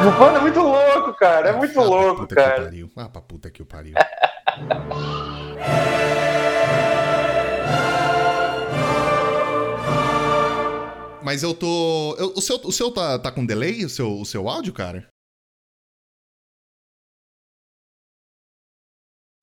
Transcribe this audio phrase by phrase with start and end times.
[0.00, 1.50] Mano, é muito louco, cara.
[1.50, 2.70] É muito ah, louco, cara.
[2.96, 3.94] Ah, pra puta que o pariu.
[11.22, 12.16] Mas eu tô.
[12.18, 15.06] eu- o seu, o seu tá, tá com delay, o seu, o seu áudio, cara?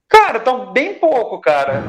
[0.09, 1.83] Cara, tão bem pouco, cara.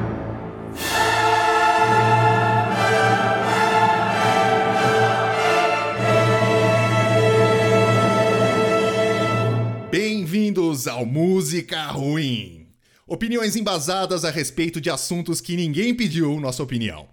[10.79, 12.67] Bem-vindos ao Música Ruim.
[13.05, 17.09] Opiniões embasadas a respeito de assuntos que ninguém pediu nossa opinião.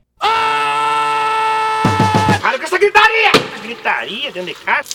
[2.41, 3.33] Para com essa gritaria!
[3.63, 4.89] Gritaria dentro de casa?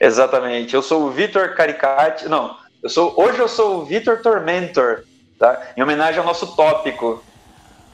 [0.00, 0.74] Exatamente.
[0.74, 2.28] Eu sou o Vitor Caricati.
[2.28, 3.14] Não, eu sou.
[3.16, 5.04] Hoje eu sou o Vitor Tormentor,
[5.38, 5.72] tá?
[5.76, 7.22] Em homenagem ao nosso tópico.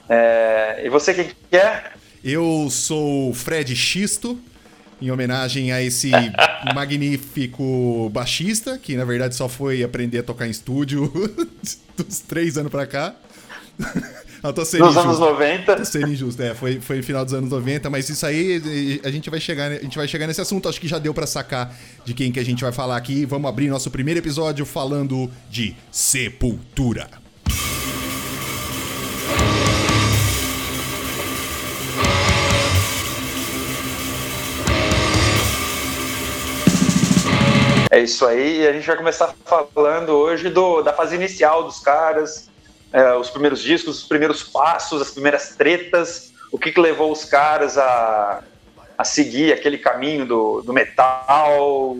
[0.08, 1.92] É, E você quem que é?
[2.24, 4.40] Eu sou o Fred Xisto,
[5.00, 6.10] em homenagem a esse
[6.74, 11.10] magnífico baixista, que na verdade só foi aprender a tocar em estúdio
[11.96, 13.14] dos três anos pra cá.
[14.42, 15.32] Eu tô sendo Nos anos injusto.
[15.32, 15.76] 90.
[15.76, 19.10] Tô sendo injusto, é, foi, foi no final dos anos 90, mas isso aí a
[19.10, 21.74] gente vai chegar, a gente vai chegar nesse assunto, acho que já deu pra sacar
[22.04, 23.24] de quem que a gente vai falar aqui.
[23.24, 27.27] Vamos abrir nosso primeiro episódio falando de Sepultura.
[37.90, 38.66] É isso aí.
[38.66, 42.50] A gente vai começar falando hoje do, da fase inicial dos caras,
[42.92, 47.24] é, os primeiros discos, os primeiros passos, as primeiras tretas, o que, que levou os
[47.24, 48.42] caras a,
[48.96, 51.96] a seguir aquele caminho do, do metal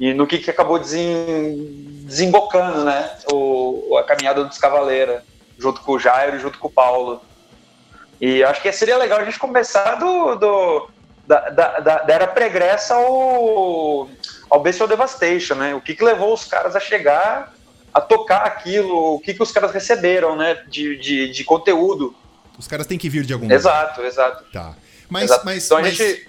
[0.00, 3.18] e no que, que acabou desembocando, né?
[3.32, 5.24] O, a caminhada dos Cavaleira,
[5.58, 7.20] junto com o Jairo e junto com o Paulo.
[8.20, 10.88] E acho que seria legal a gente começar do, do
[11.26, 14.08] da, da, da, da era pregressa ao,
[14.50, 15.74] ao Bestial Devastation, né?
[15.74, 17.54] O que, que levou os caras a chegar
[17.92, 20.62] a tocar aquilo, o que, que os caras receberam, né?
[20.68, 22.14] De, de, de conteúdo.
[22.58, 23.56] Os caras têm que vir de algum lugar.
[23.56, 24.44] Exato, exato.
[24.52, 24.76] Tá.
[25.08, 25.44] Mas, exato.
[25.44, 26.28] mas, então a mas, gente.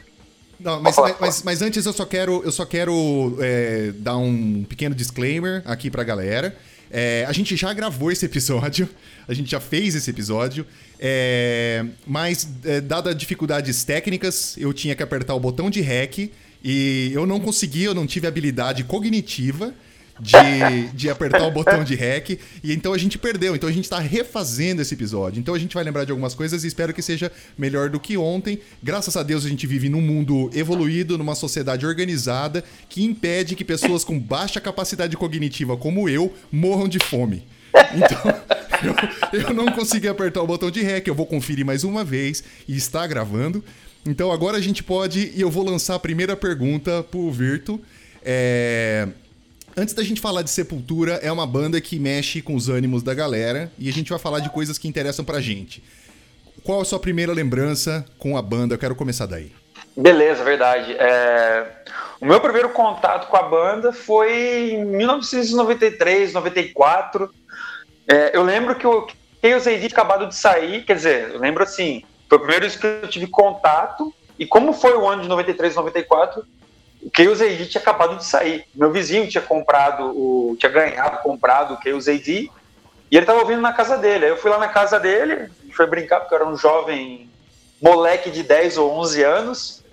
[0.60, 4.64] não, mas, falar, mas, mas antes eu só quero, eu só quero é, dar um
[4.64, 6.56] pequeno disclaimer aqui pra galera.
[6.92, 8.90] É, a gente já gravou esse episódio,
[9.28, 10.66] a gente já fez esse episódio,
[11.00, 16.32] é, mas é, dada dificuldades técnicas, eu tinha que apertar o botão de REC
[16.64, 19.74] e eu não consegui, eu não tive habilidade cognitiva
[20.20, 23.56] de, de apertar o botão de REC, e então a gente perdeu.
[23.56, 25.40] Então a gente está refazendo esse episódio.
[25.40, 28.18] Então a gente vai lembrar de algumas coisas e espero que seja melhor do que
[28.18, 28.60] ontem.
[28.84, 33.64] Graças a Deus a gente vive num mundo evoluído, numa sociedade organizada, que impede que
[33.64, 37.44] pessoas com baixa capacidade cognitiva como eu morram de fome.
[37.96, 38.20] Então,
[39.32, 42.44] eu, eu não consegui apertar o botão de REC, eu vou conferir mais uma vez
[42.68, 43.64] e está gravando.
[44.10, 47.80] Então agora a gente pode, e eu vou lançar a primeira pergunta pro Virto.
[48.24, 49.08] É,
[49.78, 53.14] Antes da gente falar de Sepultura, é uma banda que mexe com os ânimos da
[53.14, 55.82] galera e a gente vai falar de coisas que interessam pra gente.
[56.64, 58.74] Qual a sua primeira lembrança com a banda?
[58.74, 59.54] Eu quero começar daí.
[59.96, 60.94] Beleza, verdade.
[61.00, 61.66] É...
[62.20, 67.32] O meu primeiro contato com a banda foi em 1993, 94.
[68.08, 69.08] É, eu lembro que o
[69.42, 72.88] Chaos AD acabado de sair, quer dizer, eu lembro assim, foi o primeiro disco que
[72.88, 76.46] eu tive contato, e como foi o ano de 93, 94,
[77.02, 78.66] o Chaos AD tinha acabado de sair.
[78.76, 82.52] Meu vizinho tinha comprado, o, tinha ganhado, comprado o Chaos AD, e
[83.12, 84.26] ele estava ouvindo na casa dele.
[84.26, 86.56] Aí eu fui lá na casa dele, a gente foi brincar, porque eu era um
[86.56, 87.28] jovem
[87.82, 89.84] moleque de 10 ou 11 anos,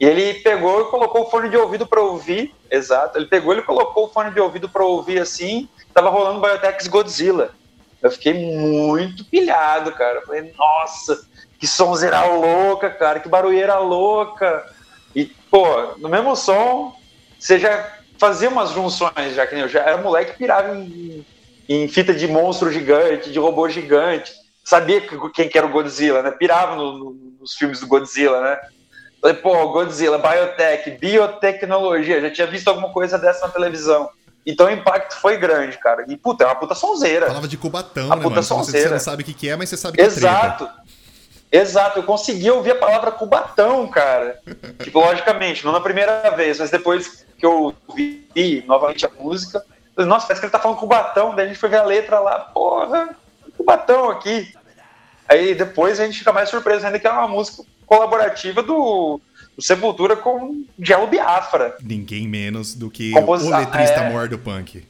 [0.00, 3.62] e ele pegou e colocou o fone de ouvido para ouvir, exato, ele pegou e
[3.62, 7.54] colocou o fone de ouvido para ouvir assim, tava rolando Biotex Godzilla.
[8.02, 10.18] Eu fiquei muito pilhado, cara.
[10.18, 11.26] Eu falei, nossa,
[11.64, 14.66] que sonzeira louca, cara, que barulheira louca.
[15.16, 16.94] E, pô, no mesmo som,
[17.38, 21.24] você já fazia umas junções, já que nem eu já era moleque que pirava em,
[21.66, 24.30] em fita de monstro gigante, de robô gigante.
[24.62, 25.00] Sabia
[25.32, 26.32] quem que era o Godzilla, né?
[26.32, 28.60] Pirava no, no, nos filmes do Godzilla, né?
[29.22, 34.10] Falei, pô, Godzilla, biotech, biotecnologia, já tinha visto alguma coisa dessa na televisão.
[34.44, 36.04] Então o impacto foi grande, cara.
[36.08, 37.26] E, puta, é uma puta sonzeira.
[37.26, 38.42] Falava de Cubatão, A né, puta mano?
[38.42, 38.88] Você, sonzeira.
[38.88, 40.18] você não sabe o que, que é, mas você sabe que é treta.
[40.18, 40.68] Exato.
[41.54, 44.40] Exato, eu consegui ouvir a palavra Cubatão, cara.
[44.82, 49.64] tipo, logicamente, não na primeira vez, mas depois que eu ouvi novamente a música,
[49.94, 52.18] falei, nossa, parece que ele tá falando Cubatão, daí a gente foi ver a letra
[52.18, 53.10] lá, porra,
[53.56, 54.52] Cubatão aqui.
[55.28, 59.20] Aí depois a gente fica mais surpreso ainda que é uma música colaborativa do,
[59.56, 61.76] do Sepultura com Gelo Biafra.
[61.80, 64.08] Ninguém menos do que o letrista é.
[64.08, 64.84] maior do punk.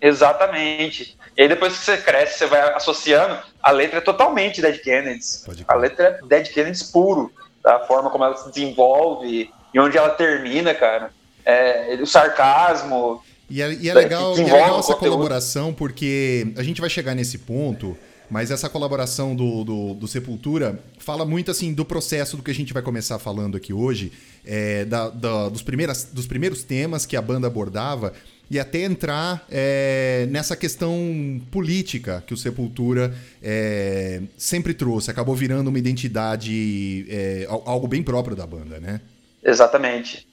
[0.00, 1.16] Exatamente.
[1.36, 5.44] E aí depois que você cresce, você vai associando, a letra é totalmente Dead Kennedys.
[5.68, 7.32] A letra é Dead Kennedys puro,
[7.62, 11.10] da forma como ela se desenvolve e onde ela termina, cara.
[11.44, 13.22] é, o sarcasmo.
[13.48, 17.14] E é, e é legal, e é legal essa colaboração, porque a gente vai chegar
[17.14, 17.98] nesse ponto,
[18.30, 22.54] mas essa colaboração do, do, do, Sepultura fala muito assim do processo do que a
[22.54, 24.12] gente vai começar falando aqui hoje,
[24.46, 28.12] é, da, da, dos, primeiras, dos primeiros temas que a banda abordava
[28.50, 35.68] e até entrar é, nessa questão política que o Sepultura é, sempre trouxe, acabou virando
[35.68, 39.00] uma identidade, é, algo bem próprio da banda, né?
[39.42, 40.26] Exatamente.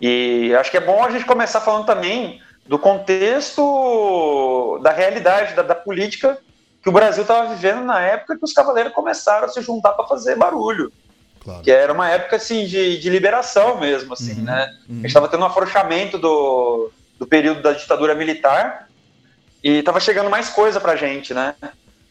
[0.00, 5.62] E acho que é bom a gente começar falando também do contexto da realidade, da,
[5.62, 6.38] da política
[6.80, 10.06] que o Brasil estava vivendo na época que os cavaleiros começaram a se juntar para
[10.06, 10.92] fazer barulho.
[11.42, 11.62] Claro.
[11.62, 14.68] Que era uma época assim de, de liberação mesmo, assim, uhum, né?
[14.88, 14.94] Uhum.
[14.94, 18.88] A gente estava tendo um afrouxamento do, do período da ditadura militar
[19.62, 21.54] e estava chegando mais coisa pra gente, né?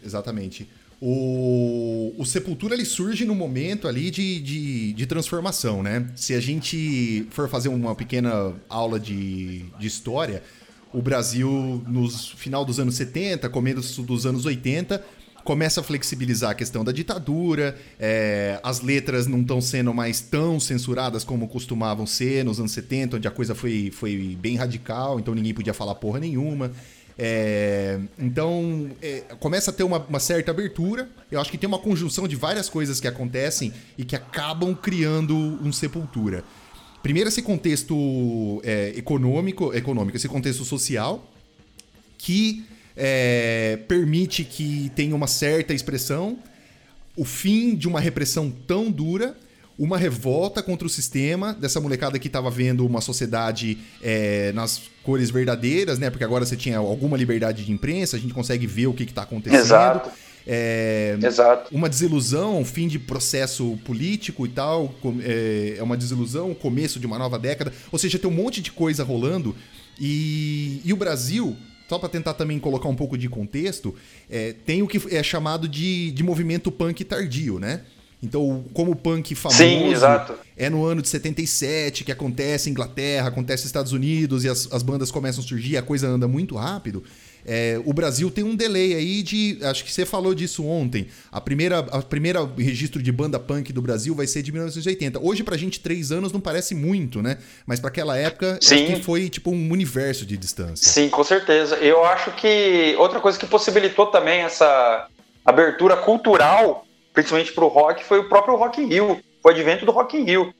[0.03, 0.69] Exatamente.
[1.01, 6.07] O, o Sepultura ele surge no momento ali de, de, de, transformação, né?
[6.15, 10.41] Se a gente for fazer uma pequena aula de, de história,
[10.93, 15.03] o Brasil, no final dos anos 70, começo dos anos 80,
[15.45, 20.59] começa a flexibilizar a questão da ditadura, é, as letras não estão sendo mais tão
[20.59, 25.35] censuradas como costumavam ser nos anos 70, onde a coisa foi, foi bem radical, então
[25.35, 26.71] ninguém podia falar porra nenhuma.
[27.17, 31.07] É, então, é, começa a ter uma, uma, certa abertura.
[31.31, 35.37] Eu acho que tem uma conjunção de várias coisas que acontecem e que acabam criando
[35.37, 36.43] um sepultura.
[37.03, 41.23] Primeiro, esse contexto é, econômico, econômico, esse contexto social,
[42.17, 42.65] que
[42.95, 46.37] é, permite que tenha uma certa expressão,
[47.15, 49.35] o fim de uma repressão tão dura
[49.77, 55.29] uma revolta contra o sistema dessa molecada que estava vendo uma sociedade é, nas cores
[55.29, 56.09] verdadeiras, né?
[56.09, 59.23] Porque agora você tinha alguma liberdade de imprensa, a gente consegue ver o que está
[59.23, 59.59] acontecendo.
[59.59, 60.09] Exato.
[60.47, 61.75] É, Exato.
[61.75, 64.93] Uma desilusão, fim de processo político e tal,
[65.23, 67.73] é, é uma desilusão, o começo de uma nova década.
[67.91, 69.55] Ou seja, tem um monte de coisa rolando.
[69.99, 71.55] E, e o Brasil,
[71.87, 73.95] só para tentar também colocar um pouco de contexto,
[74.29, 77.81] é, tem o que é chamado de, de movimento punk tardio, né?
[78.23, 79.93] Então, como o punk famoso Sim,
[80.57, 85.11] é no ano de 77 que acontece Inglaterra, acontece Estados Unidos e as, as bandas
[85.11, 87.03] começam a surgir, a coisa anda muito rápido.
[87.45, 89.59] É, o Brasil tem um delay aí de.
[89.61, 91.07] Acho que você falou disso ontem.
[91.31, 95.19] A primeira, a primeira registro de banda punk do Brasil vai ser de 1980.
[95.19, 97.37] Hoje, pra gente, três anos não parece muito, né?
[97.65, 98.75] Mas para aquela época, Sim.
[98.75, 100.91] acho que foi tipo um universo de distância.
[100.91, 101.75] Sim, com certeza.
[101.75, 105.07] Eu acho que outra coisa que possibilitou também essa
[105.45, 109.91] abertura cultural principalmente para o rock, foi o próprio Rock in Rio, o advento do
[109.91, 110.53] Rock in Rio.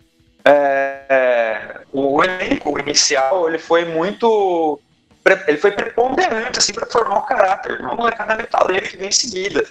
[0.43, 4.79] É, é, o elenco inicial ele foi muito
[5.47, 9.11] ele foi preponderante assim para formar o caráter de uma molecada metaleira que vem em
[9.11, 9.65] seguida,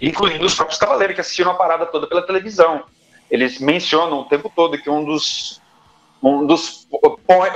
[0.00, 2.84] incluindo os próprios cavaleiros que assistiram a parada toda pela televisão.
[3.30, 5.60] Eles mencionam o tempo todo que um dos
[6.22, 6.86] um dos,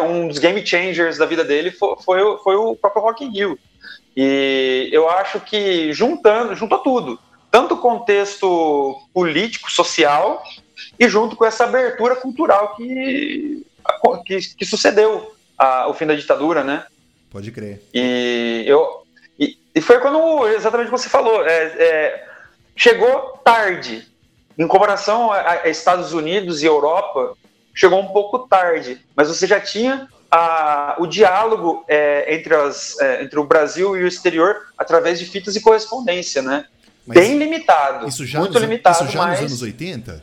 [0.03, 3.59] um dos game changers da vida dele foi, foi, foi o próprio Rock in Rio.
[4.17, 7.21] E eu acho que juntando, juntou tudo
[7.55, 10.43] tanto o contexto político, social,
[10.99, 13.65] e junto com essa abertura cultural que,
[14.27, 16.85] que, que sucedeu ao fim da ditadura, né?
[17.35, 17.83] Pode crer.
[17.93, 19.05] E, eu,
[19.37, 22.29] e, e foi quando, exatamente você falou, é, é,
[22.77, 24.07] chegou tarde.
[24.57, 27.37] Em comparação a, a, Estados Unidos e Europa,
[27.75, 33.25] chegou um pouco tarde, mas você já tinha a, o diálogo é, entre, as, é,
[33.25, 36.67] entre o Brasil e o exterior através de fitas e correspondência, né?
[37.05, 38.07] Mas bem limitado.
[38.07, 39.41] Isso já muito nos, limitado, isso já mas...
[39.41, 40.23] nos anos 80?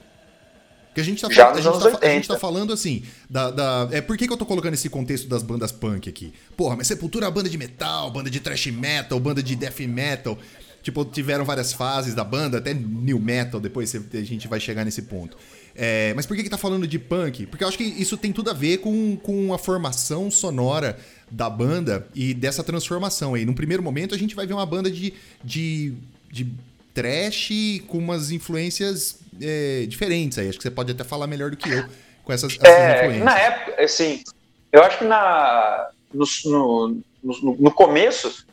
[0.91, 3.49] Porque a gente tá, já falando, a gente, tá, a gente tá falando assim, da,
[3.49, 6.33] da, é, por que, que eu tô colocando esse contexto das bandas punk aqui?
[6.57, 10.37] Porra, mas Sepultura é banda de metal, banda de thrash metal, banda de death metal.
[10.83, 15.03] Tipo, tiveram várias fases da banda, até new metal, depois a gente vai chegar nesse
[15.03, 15.37] ponto.
[15.73, 17.45] É, mas por que, que tá falando de punk?
[17.45, 21.49] Porque eu acho que isso tem tudo a ver com, com a formação sonora da
[21.49, 23.45] banda e dessa transformação aí.
[23.45, 25.93] Num primeiro momento, a gente vai ver uma banda de, de,
[26.29, 26.51] de
[26.93, 27.49] trash
[27.87, 30.49] com umas influências é, diferentes aí.
[30.49, 31.83] Acho que você pode até falar melhor do que eu
[32.23, 33.25] com essas, essas é, influências.
[33.25, 34.23] Na época, assim,
[34.71, 38.45] eu acho que na, no, no, no, no começo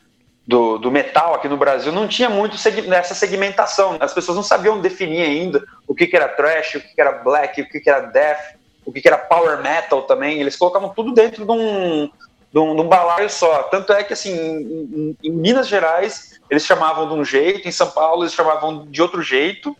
[0.46, 3.98] do, do, metal aqui no Brasil não tinha muito essa segmentação.
[4.00, 7.12] As pessoas não sabiam definir ainda o que, que era trash, o que, que era
[7.12, 10.40] black, o que, que era death, o que, que era power metal também.
[10.40, 12.10] Eles colocavam tudo dentro de um,
[12.50, 13.64] de um, de um balaio só.
[13.64, 17.90] Tanto é que, assim, em, em, Minas Gerais eles chamavam de um jeito, em São
[17.90, 19.76] Paulo eles chamavam de outro jeito,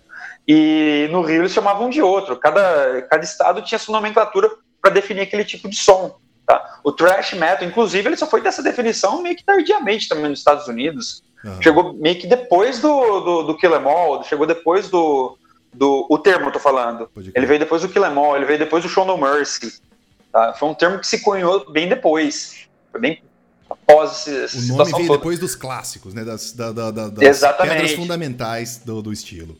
[0.49, 2.35] e no Rio eles chamavam de outro.
[2.37, 4.51] Cada, cada estado tinha sua nomenclatura
[4.81, 6.17] para definir aquele tipo de som.
[6.47, 6.81] Tá?
[6.83, 10.67] O thrash metal, inclusive, ele só foi dessa definição meio que tardiamente também nos Estados
[10.67, 11.23] Unidos.
[11.45, 11.61] Uhum.
[11.61, 15.37] Chegou meio que depois do, do, do Kill Em All, chegou depois do,
[15.75, 16.07] do.
[16.09, 17.11] O termo, eu tô falando.
[17.35, 19.83] Ele veio depois do Kill Em All, ele veio depois do Show No Mercy.
[20.33, 20.55] Tá?
[20.55, 23.23] Foi um termo que se cunhou bem depois, foi bem
[23.69, 25.19] após essa o nome veio toda.
[25.19, 26.25] depois dos clássicos, né?
[26.25, 27.75] Das, da, da, da, das Exatamente.
[27.75, 29.55] pedras fundamentais do, do estilo.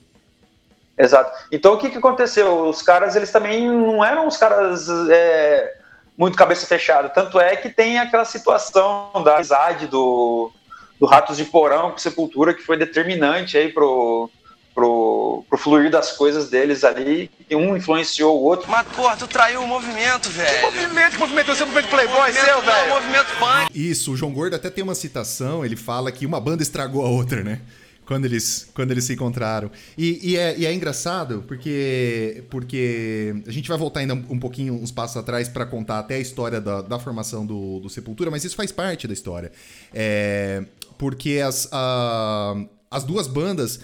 [0.99, 1.31] Exato.
[1.53, 2.69] Então o que, que aconteceu?
[2.69, 5.75] Os caras, eles também não eram os caras é,
[6.17, 7.09] muito cabeça fechada.
[7.09, 10.51] Tanto é que tem aquela situação da amizade do,
[10.99, 14.29] do Ratos de Porão com Sepultura, que foi determinante aí pro,
[14.75, 17.31] pro, pro fluir das coisas deles ali.
[17.49, 18.69] E um influenciou o outro.
[18.69, 20.57] Mas, porra, tu traiu o movimento, velho.
[20.57, 21.13] Que movimento?
[21.13, 21.47] Que movimento?
[21.55, 22.77] Você é movimento playboy movimento, seu, velho?
[22.77, 23.71] É movimento punk.
[23.73, 27.09] Isso, o João Gordo até tem uma citação, ele fala que uma banda estragou a
[27.09, 27.61] outra, né?
[28.09, 29.71] Quando eles, quando eles se encontraram.
[29.97, 34.73] E, e, é, e, é, engraçado porque, porque a gente vai voltar ainda um pouquinho,
[34.73, 38.43] uns passos atrás, para contar até a história da, da formação do, do, Sepultura, mas
[38.43, 39.53] isso faz parte da história.
[39.93, 40.65] É,
[40.97, 42.57] porque as, a,
[42.91, 43.79] as duas bandas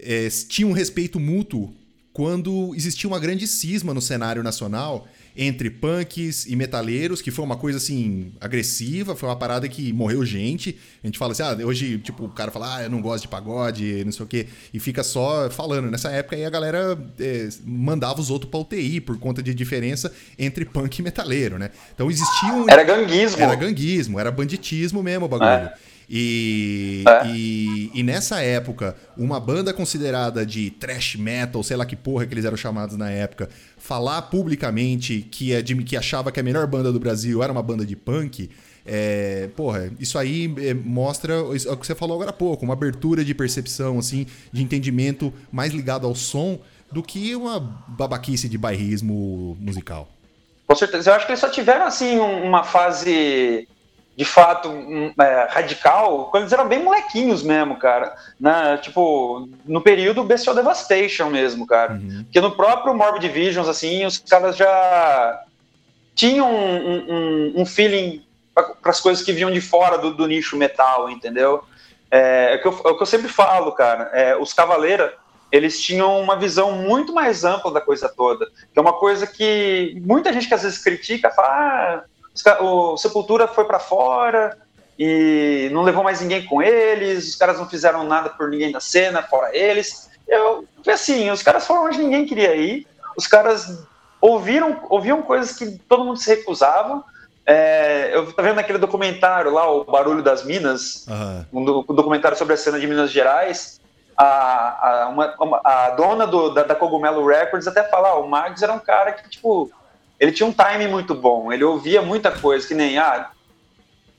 [0.00, 1.72] é, tinham um respeito mútuo
[2.12, 5.06] quando existia uma grande cisma no cenário nacional
[5.42, 10.22] entre punks e metaleiros, que foi uma coisa assim agressiva, foi uma parada que morreu
[10.22, 10.78] gente.
[11.02, 13.28] A gente fala assim, ah, hoje, tipo, o cara fala, ah, eu não gosto de
[13.28, 15.90] pagode, não sei o quê, e fica só falando.
[15.90, 20.12] Nessa época aí a galera é, mandava os outros pra UTI por conta de diferença
[20.38, 21.70] entre punk e metaleiro, né?
[21.94, 22.68] Então existia um.
[22.68, 23.42] Era ganguismo.
[23.42, 25.48] Era ganguismo, era banditismo mesmo o bagulho.
[25.48, 25.74] É.
[26.12, 27.26] E, é.
[27.28, 32.34] e, e, nessa época, uma banda considerada de thrash metal, sei lá que porra que
[32.34, 33.48] eles eram chamados na época,
[33.78, 37.62] falar publicamente que, é de, que achava que a melhor banda do Brasil era uma
[37.62, 38.50] banda de punk,
[38.84, 42.74] é, porra, isso aí é, mostra é o que você falou agora há pouco, uma
[42.74, 46.58] abertura de percepção, assim, de entendimento mais ligado ao som
[46.90, 50.08] do que uma babaquice de bairrismo musical.
[50.66, 51.10] Com certeza.
[51.10, 53.68] Eu acho que eles só tiveram, assim, uma fase
[54.16, 58.14] de fato um, é, radical quando eles eram bem molequinhos mesmo, cara.
[58.38, 58.78] Né?
[58.78, 61.94] Tipo, no período Bestial Devastation mesmo, cara.
[61.94, 62.24] Uhum.
[62.24, 65.42] Porque no próprio Morbid Visions, assim, os caras já
[66.14, 68.22] tinham um, um, um feeling
[68.54, 71.64] para as coisas que vinham de fora do, do nicho metal, entendeu?
[72.10, 74.10] É, é, que eu, é, o que eu sempre falo, cara.
[74.12, 75.14] É, os Cavaleira,
[75.52, 78.46] eles tinham uma visão muito mais ampla da coisa toda.
[78.72, 82.04] Que é uma coisa que muita gente que às vezes critica, fala, ah,
[82.60, 84.56] o Sepultura foi para fora
[84.98, 88.80] e não levou mais ninguém com eles, os caras não fizeram nada por ninguém da
[88.80, 90.10] cena, fora eles.
[90.28, 93.82] Eu, assim, os caras foram onde ninguém queria ir, os caras
[94.20, 97.02] ouviram, ouviam coisas que todo mundo se recusava.
[97.46, 101.60] É, eu tô vendo aquele documentário lá, o Barulho das Minas, uhum.
[101.60, 103.80] um, do, um, documentário sobre a cena de Minas Gerais.
[104.16, 108.62] A, a, uma, a dona do, da, da, Cogumelo Records até fala, ah, o Mags
[108.62, 109.70] era um cara que, tipo,
[110.20, 113.30] ele tinha um time muito bom, ele ouvia muita coisa, que nem, ah,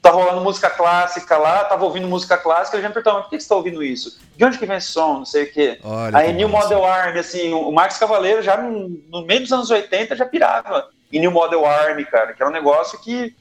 [0.01, 3.29] tá rolando música clássica lá, tava ouvindo música clássica, ele já me perguntou, mas por
[3.29, 4.19] que você tá ouvindo isso?
[4.35, 5.19] De onde que vem esse som?
[5.19, 5.79] Não sei o quê.
[5.83, 10.15] Olha Aí New Model Army, assim, o Max Cavaleiro já no, meio dos anos 80
[10.15, 13.35] já pirava em New Model Army, cara, que era um negócio que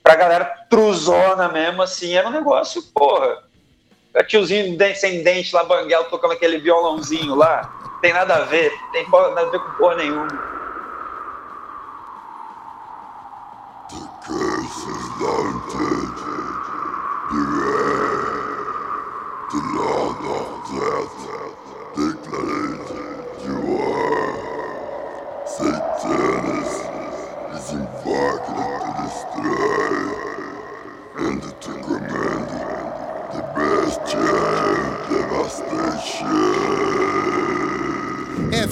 [0.00, 3.42] pra galera truzona mesmo, assim, era um negócio, porra,
[4.28, 9.40] tiozinho sem dente lá, banguela, tocando aquele violãozinho lá, tem nada a ver, tem nada
[9.40, 10.53] a ver com porra nenhuma.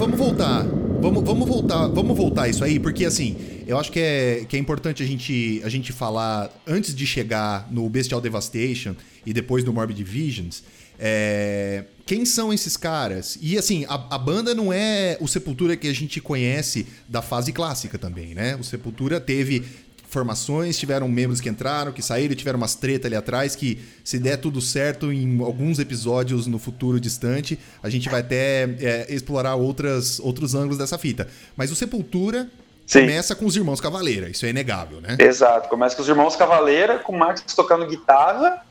[0.03, 0.65] Vamos voltar.
[1.01, 3.37] Vamos, vamos voltar, vamos voltar isso aí, porque assim,
[3.69, 7.69] eu acho que é, que é importante a gente, a gente falar, antes de chegar
[7.71, 10.65] no Bestial Devastation e depois do Morbid Visions,
[10.99, 13.39] é, quem são esses caras?
[13.41, 17.53] E assim, a, a, banda não é o Sepultura que a gente conhece da fase
[17.53, 18.57] clássica também, né?
[18.57, 19.65] O Sepultura teve
[20.13, 24.37] formações, tiveram membros que entraram, que saíram, tiveram umas treta ali atrás que se der
[24.37, 30.21] tudo certo em alguns episódios no futuro distante, a gente vai até é, explorar outras,
[30.21, 31.27] outros ângulos dessa fita.
[31.57, 32.49] Mas o Sepultura
[32.87, 33.01] Sim.
[33.01, 35.17] começa com os Irmãos Cavaleira, isso é inegável, né?
[35.19, 38.63] Exato, começa com os Irmãos Cavaleira, com o Max tocando guitarra,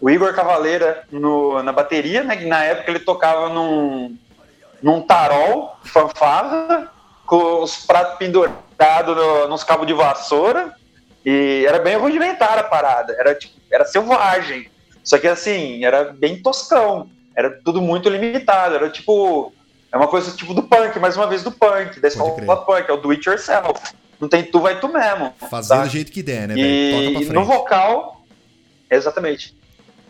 [0.00, 2.36] o Igor Cavaleira no, na bateria, né?
[2.36, 4.16] Que na época ele tocava num,
[4.82, 6.90] num tarol, fanfarra,
[7.26, 10.74] com os pratos pendurados no, nos cabos de vassoura.
[11.24, 14.68] E era bem rudimentar a parada, era, tipo, era selvagem.
[15.02, 19.52] Só que assim, era bem toscão, era tudo muito limitado, era tipo.
[19.92, 22.92] É uma coisa tipo do punk, mais uma vez do punk, da escola punk, é
[22.92, 23.80] o do it yourself.
[24.20, 25.34] Não tem tu, vai tu mesmo.
[25.50, 25.82] Fazer tá?
[25.82, 26.54] do jeito que der, né?
[26.56, 28.22] E no vocal,
[28.88, 29.56] exatamente.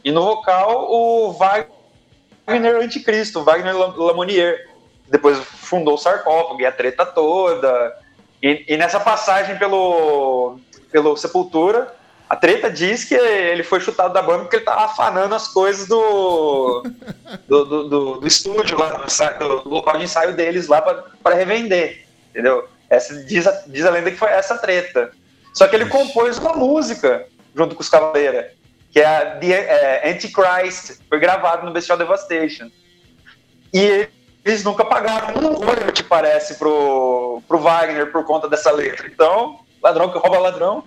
[0.04, 4.68] E no vocal, o Wagner Anticristo, o Wagner Lamonier.
[5.08, 7.96] Depois fundou o sarcófago e a treta toda.
[8.42, 10.58] E, e nessa passagem pelo,
[10.90, 11.94] pelo Sepultura,
[12.28, 15.88] a treta diz que ele foi chutado da banda porque ele tava afanando as coisas
[15.88, 16.82] do,
[17.48, 19.04] do, do, do- do estúdio, lá,
[19.38, 22.68] do, local de ensaio deles lá para revender, entendeu?
[22.88, 25.10] Essa, diz, a, diz a lenda que foi essa treta.
[25.52, 28.52] Só que ele compôs uma música junto com os Cavaleira,
[28.92, 32.70] que é a The, é, Antichrist, foi gravado no Bestial Devastation.
[33.74, 34.08] E
[34.44, 39.06] eles nunca pagaram um royalty, parece, pro, pro Wagner por conta dessa letra.
[39.08, 40.84] Então, ladrão que rouba ladrão.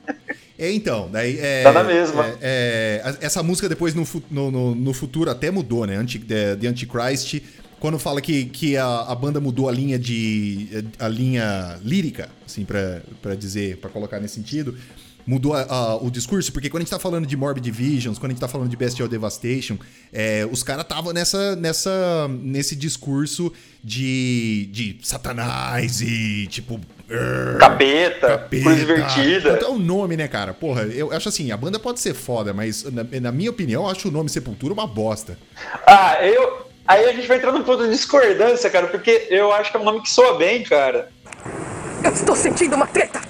[0.58, 1.64] É, então, daí é.
[1.64, 2.26] Tá na mesma.
[2.42, 5.96] é- é, essa música depois no, no, no- futuro até mudou, né?
[5.96, 7.42] Anti, The, The Antichrist,
[7.80, 10.86] quando fala que, que a, a banda mudou a linha de.
[11.00, 14.76] a linha lírica, assim, pra dizer, pra colocar nesse sentido.
[15.26, 18.32] Mudou a- a- o discurso, porque quando a gente tá falando de Morbid Visions, quando
[18.32, 19.78] a gente tá falando de Bestial Devastation,
[20.12, 23.52] é, os caras estavam nessa, nessa, nesse discurso
[23.84, 26.80] de, de Satanás e, tipo.
[27.60, 28.64] Capeta, Capeta.
[28.64, 29.54] cruz invertida.
[29.54, 30.54] Então é o nome, né, cara?
[30.54, 33.90] Porra, eu acho assim, a banda pode ser foda, mas na, na minha opinião, eu
[33.90, 35.38] acho o nome Sepultura uma bosta.
[35.86, 36.68] Ah, eu.
[36.86, 39.80] Aí a gente vai entrar num ponto de discordância, cara, porque eu acho que é
[39.80, 41.10] um nome que soa bem, cara.
[42.04, 43.22] Eu estou sentindo uma treta!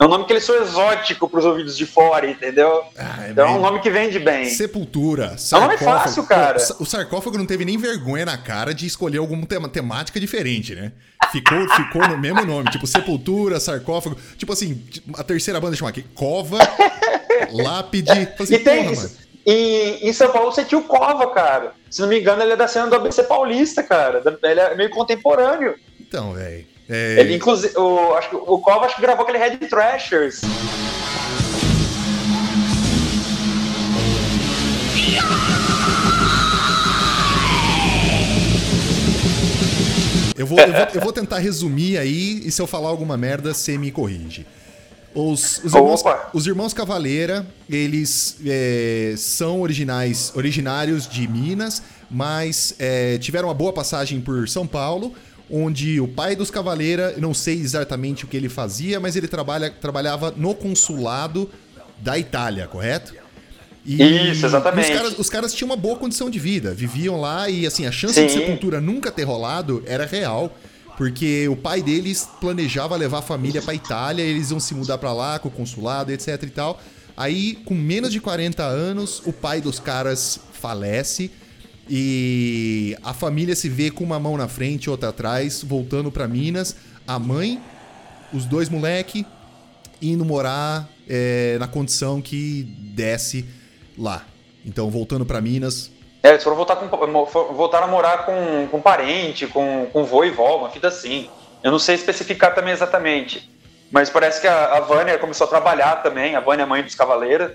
[0.00, 2.82] É um nome que ele soa exótico pros ouvidos de fora, entendeu?
[2.96, 4.46] Ah, é então é bem- um nome que vende bem.
[4.46, 5.84] Sepultura, nome sarcófago.
[5.84, 6.56] fácil, cara.
[6.80, 10.92] O sarcófago não teve nem vergonha na cara de escolher alguma tema- temática diferente, né?
[11.30, 14.16] Ficou, ficou no mesmo nome, tipo Sepultura, sarcófago.
[14.38, 14.82] Tipo assim,
[15.18, 16.56] a terceira banda chama aqui Cova,
[17.52, 18.06] Lápide.
[18.08, 19.18] Falei assim, E tem porra, isso.
[19.46, 21.72] E em São Paulo você tinha o Cova, cara.
[21.90, 24.22] Se não me engano, ele é da cena do ABC Paulista, cara.
[24.42, 25.74] Ele é meio contemporâneo.
[26.00, 26.66] Então, velho.
[26.90, 30.40] É, Ele, inclusive, o, acho que o Cova acho que gravou aquele Red Thrashers.
[40.36, 43.54] Eu vou, eu, vou, eu vou tentar resumir aí, e se eu falar alguma merda,
[43.54, 44.44] você me corrige.
[45.14, 53.18] Os, os, irmãos, os irmãos Cavaleira, eles é, são originais, originários de Minas, mas é,
[53.18, 55.14] tiveram uma boa passagem por São Paulo,
[55.50, 59.70] onde o pai dos Cavaleira, não sei exatamente o que ele fazia, mas ele trabalha,
[59.70, 61.50] trabalhava no consulado
[61.98, 63.14] da Itália, correto?
[63.84, 64.90] E Isso, exatamente.
[64.90, 67.92] Os caras, os caras tinham uma boa condição de vida, viviam lá e assim, a
[67.92, 68.40] chance de Sim.
[68.40, 70.54] sepultura nunca ter rolado era real,
[70.96, 75.12] porque o pai deles planejava levar a família pra Itália, eles iam se mudar pra
[75.12, 76.80] lá com o consulado, etc e tal.
[77.16, 81.30] Aí, com menos de 40 anos, o pai dos caras falece
[81.92, 86.28] e a família se vê com uma mão na frente e outra atrás, voltando pra
[86.28, 86.76] Minas.
[87.04, 87.60] A mãe,
[88.32, 89.26] os dois moleque
[90.00, 92.62] indo morar é, na condição que
[92.94, 93.44] desce
[93.98, 94.24] lá.
[94.64, 95.90] Então, voltando pra Minas.
[96.22, 96.86] É, eles foram voltar com,
[97.54, 101.28] voltaram a morar com, com parente, com, com vô e vó, uma fita assim.
[101.60, 103.50] Eu não sei especificar também exatamente.
[103.90, 107.50] Mas parece que a, a Vânia começou a trabalhar também, a Vânia, mãe dos Cavaleiros.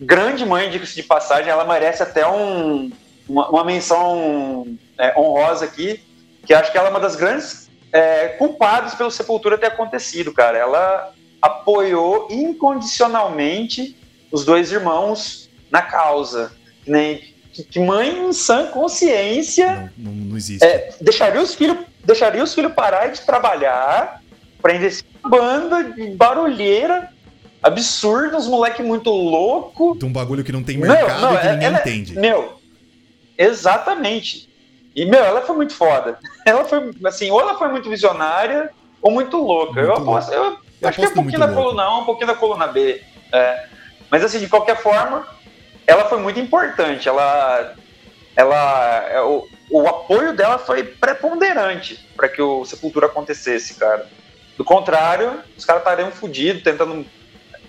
[0.00, 2.90] Grande mãe, diga-se de passagem, ela merece até um,
[3.28, 4.66] uma, uma menção
[4.98, 6.00] é, honrosa aqui,
[6.46, 10.58] que acho que ela é uma das grandes é, culpadas pelo Sepultura ter acontecido, cara.
[10.58, 13.96] Ela apoiou incondicionalmente
[14.30, 16.52] os dois irmãos na causa.
[16.84, 20.64] Que nem que, mãe em sã consciência Não, não, não existe.
[20.64, 24.20] é, deixaria os filhos deixaria os filhos parar de trabalhar
[24.60, 27.10] para investir em banda de barulheira
[27.62, 29.96] absurda, uns moleque muito louco.
[29.96, 32.18] De um bagulho que não tem Meu, mercado não, e que ela- ninguém ela- entende.
[32.18, 32.60] Meu,
[33.44, 34.48] exatamente.
[34.94, 36.18] E, meu, ela foi muito foda.
[36.44, 39.80] Ela foi, assim, ou ela foi muito visionária ou muito louca.
[39.80, 41.62] eu Muito aposto, eu, Eu acho que é um pouquinho da louca.
[41.62, 43.02] coluna A, um pouquinho da coluna B.
[43.32, 43.66] É.
[44.10, 45.26] Mas, assim, de qualquer forma,
[45.86, 47.08] ela foi muito importante.
[47.08, 47.74] Ela,
[48.36, 54.06] ela, é, o, o apoio dela foi preponderante para que o Sepultura acontecesse, cara.
[54.56, 57.06] Do contrário, os caras estariam fodidos, tentando,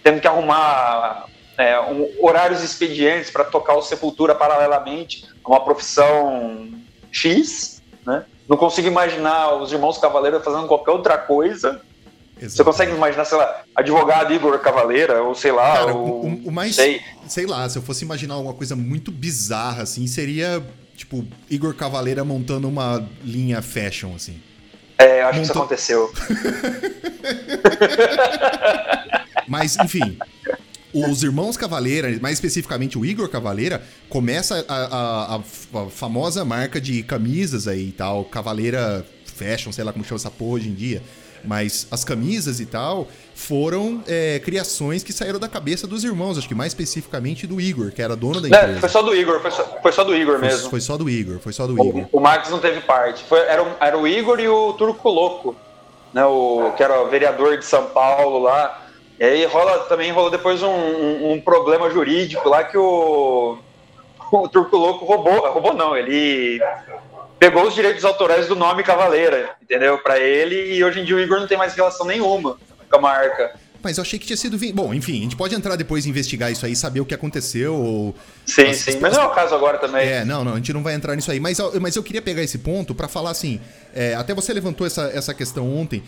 [0.03, 1.25] tendo que arrumar
[1.57, 6.69] é, um- horários expedientes para tocar o Sepultura paralelamente a uma profissão
[7.11, 8.25] X, né?
[8.49, 11.81] Não consigo imaginar os irmãos Cavaleira fazendo qualquer outra coisa.
[12.41, 16.51] Você consegue imaginar, sei lá, advogado Igor Cavaleira, ou sei lá, Cara, ou, o, o-
[16.51, 16.75] mais.
[16.75, 16.99] sei.
[17.27, 20.61] Sei lá, se eu fosse imaginar alguma coisa muito bizarra, assim, seria,
[20.97, 24.41] tipo, Igor Cavaleira montando uma linha fashion, assim.
[24.97, 26.11] É, acho que isso aconteceu.
[29.47, 30.17] Mas, enfim.
[30.93, 37.01] Os irmãos Cavaleira, mais especificamente o Igor Cavaleira, começa a, a- a- famosa marca de
[37.03, 41.01] camisas aí e tal, Cavaleira Fashion, sei lá como chama essa porra hoje em dia.
[41.45, 46.47] Mas as camisas e tal foram é, criações que saíram da cabeça dos irmãos, acho
[46.47, 48.77] que mais especificamente do Igor, que era dono da empresa.
[48.77, 50.69] É, foi só do Igor, foi só, foi só do Igor Foi- mesmo.
[50.69, 52.07] Foi só do Igor, foi só do Igor.
[52.13, 53.23] O, o Marcos não teve parte.
[53.25, 55.53] Foi- era, o- era o Igor e o Turco Louco,
[56.13, 56.23] né?
[56.23, 58.82] O, que era o vereador de São Paulo lá.
[59.19, 63.57] E aí rola, também rolou depois um, um- um problema jurídico lá que o,
[64.31, 65.51] o Turco Louco roubou.
[65.51, 66.59] Roubou não, ele
[67.39, 69.97] pegou os direitos autorais do nome Cavaleira, entendeu?
[69.99, 72.57] Pra ele, e hoje em dia o Igor não tem mais relação nenhuma
[72.89, 73.53] com a marca.
[73.83, 74.57] Mas eu achei que tinha sido.
[74.57, 77.13] vin- Bom, enfim, a gente pode entrar depois e investigar isso aí, saber o que
[77.13, 77.75] aconteceu.
[77.75, 78.15] Ou...
[78.45, 78.91] Sim, As- sim.
[78.91, 80.07] as- Mas não é o caso agora também.
[80.07, 81.37] É, não, não, a gente não vai entrar nisso aí.
[81.39, 83.59] Mas, eu- mas eu queria pegar esse ponto pra falar assim.
[83.93, 86.01] é, até você levantou essa, essa questão ontem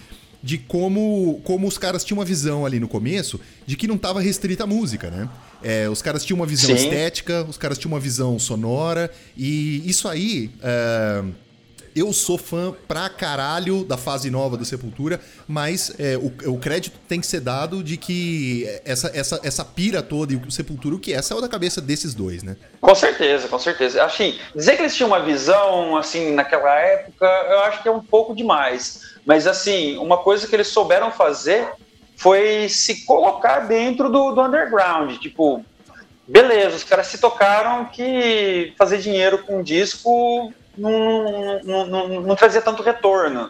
[0.45, 4.21] de como, como os caras tinham uma visão ali no começo de que não tava
[4.21, 5.27] restrita a música, né?
[5.63, 6.83] É, os caras tinham uma visão Sim.
[6.83, 10.51] estética, os caras tinham uma visão sonora, e isso aí.
[10.61, 11.23] é,
[11.95, 16.99] eu sou fã pra caralho da fase nova do Sepultura, mas é, o, o crédito
[17.07, 20.99] tem que ser dado de que essa, essa, essa pira toda e o Sepultura, o
[20.99, 22.57] que é, saiu da cabeça desses dois, né?
[22.81, 24.03] Com certeza, com certeza.
[24.03, 28.03] Assim, dizer que eles tinham uma visão, assim, naquela época, eu acho que é um
[28.03, 29.14] pouco demais.
[29.25, 31.67] Mas, assim, uma coisa que eles souberam fazer
[32.15, 35.17] foi se colocar dentro do, do underground.
[35.17, 35.65] Tipo,
[36.27, 42.61] beleza, os caras se tocaram que fazer dinheiro com disco não, não, não, não trazia
[42.61, 43.49] tanto retorno.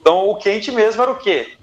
[0.00, 1.54] Então, o quente mesmo era o quê?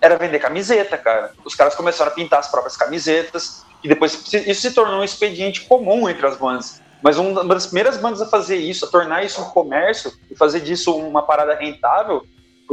[0.00, 1.32] Era vender camiseta, cara.
[1.44, 5.62] Os caras começaram a pintar as próprias camisetas, e depois isso se tornou um expediente
[5.62, 6.80] comum entre as bandas.
[7.00, 10.34] Mas um- uma das primeiras bandas a fazer isso, a tornar isso um comércio e
[10.36, 12.24] fazer disso uma parada rentável,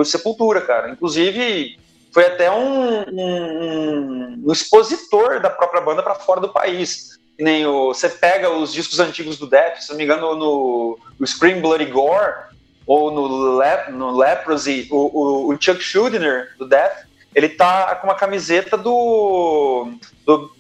[0.02, 0.90] o Sepultura, cara.
[0.92, 1.80] Inclusive,
[2.14, 7.18] foi até um, um- um expositor da própria banda para fora do país.
[7.38, 11.00] Que Nem o, você pega os discos antigos do Death, se não me engano, no,
[11.18, 12.50] no Scream Bloody Gore
[12.86, 18.08] ou no, Lep, no Leprosy, o, o, o Chuck Schuldiner do Death, ele tá com
[18.08, 19.94] uma camiseta do
[20.26, 20.52] do,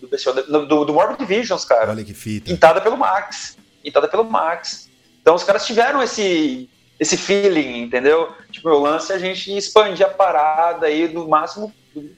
[0.47, 2.45] do, do, do Morbid Visions, cara Olha que fita.
[2.51, 3.57] pintada pelo Max.
[3.83, 4.87] Pintada pelo Max.
[5.21, 6.69] Então os caras tiveram esse,
[6.99, 8.29] esse feeling, entendeu?
[8.51, 11.73] Tipo, o lance é a gente expandir a parada aí do máximo,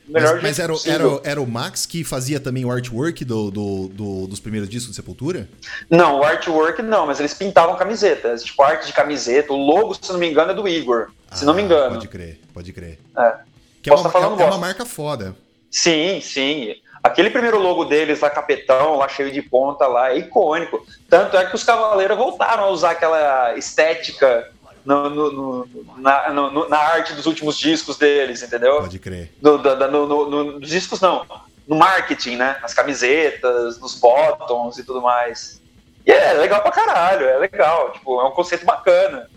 [0.07, 3.87] melhor Mas, mas era, era, era o Max que fazia também o artwork do, do-
[3.89, 5.47] do- dos primeiros discos do Sepultura?
[5.89, 8.43] Não, o artwork não, mas eles pintavam camisetas.
[8.43, 9.53] Tipo, arte de camiseta.
[9.53, 11.09] O logo, se não me engano, é do Igor.
[11.31, 11.95] se não me Ah, engano.
[11.95, 12.99] Pode crer, pode crer.
[13.17, 13.33] É.
[13.81, 15.35] Que é uma, tá falando é- é uma marca foda.
[15.69, 16.75] Sim, sim.
[17.03, 20.85] Aquele primeiro logo deles lá, capetão, lá cheio de ponta lá, é icônico.
[21.09, 24.51] Tanto é que os Cavaleiros voltaram a usar aquela estética
[24.85, 25.67] no- no-
[25.97, 26.29] na,
[26.69, 28.79] na arte dos últimos discos deles, entendeu?
[28.81, 29.31] Pode crer.
[29.41, 31.25] Da- no, no- no- nos discos não,
[31.67, 32.57] no marketing, né?
[32.61, 35.61] Nas camisetas, nos bottoms e tudo mais.
[36.05, 37.91] E é legal pra caralho, é legal.
[37.91, 39.29] Tipo, é um conceito bacana.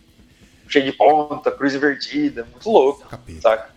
[0.67, 3.41] Cheio de ponta, cruz invertida, muito louco, Capeta.
[3.43, 3.75] saca?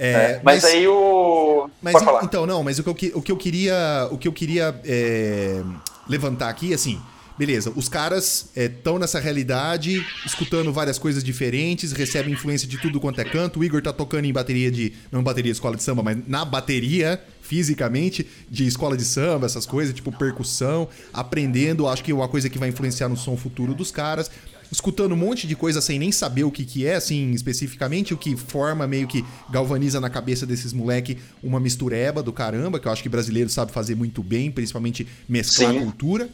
[0.00, 1.68] É, É, mas, aí o.
[1.82, 2.24] Mas Pode falar.
[2.24, 5.60] então, não, mas o que eu, o que eu queria, o que eu queria é,
[6.08, 6.98] levantar aqui, assim,
[7.38, 13.20] beleza, os caras estão nessa realidade, escutando várias coisas diferentes, recebem influência de tudo quanto
[13.20, 13.60] é canto.
[13.60, 14.92] O Igor tá tocando em bateria de.
[15.12, 19.64] Não bateria de escola de samba, mas na bateria, fisicamente, de escola de samba, essas
[19.64, 23.74] coisas, tipo percussão, aprendendo, acho que é uma coisa que vai influenciar no som futuro
[23.74, 24.30] dos caras.
[24.70, 28.18] Escutando um monte de coisa sem nem saber o que, que é, assim, especificamente, o
[28.18, 32.92] que forma meio que galvaniza na cabeça desses moleque uma mistureba do caramba, que eu
[32.92, 35.80] acho que brasileiro sabe fazer muito bem, principalmente mesclar Sim.
[35.80, 36.28] cultura.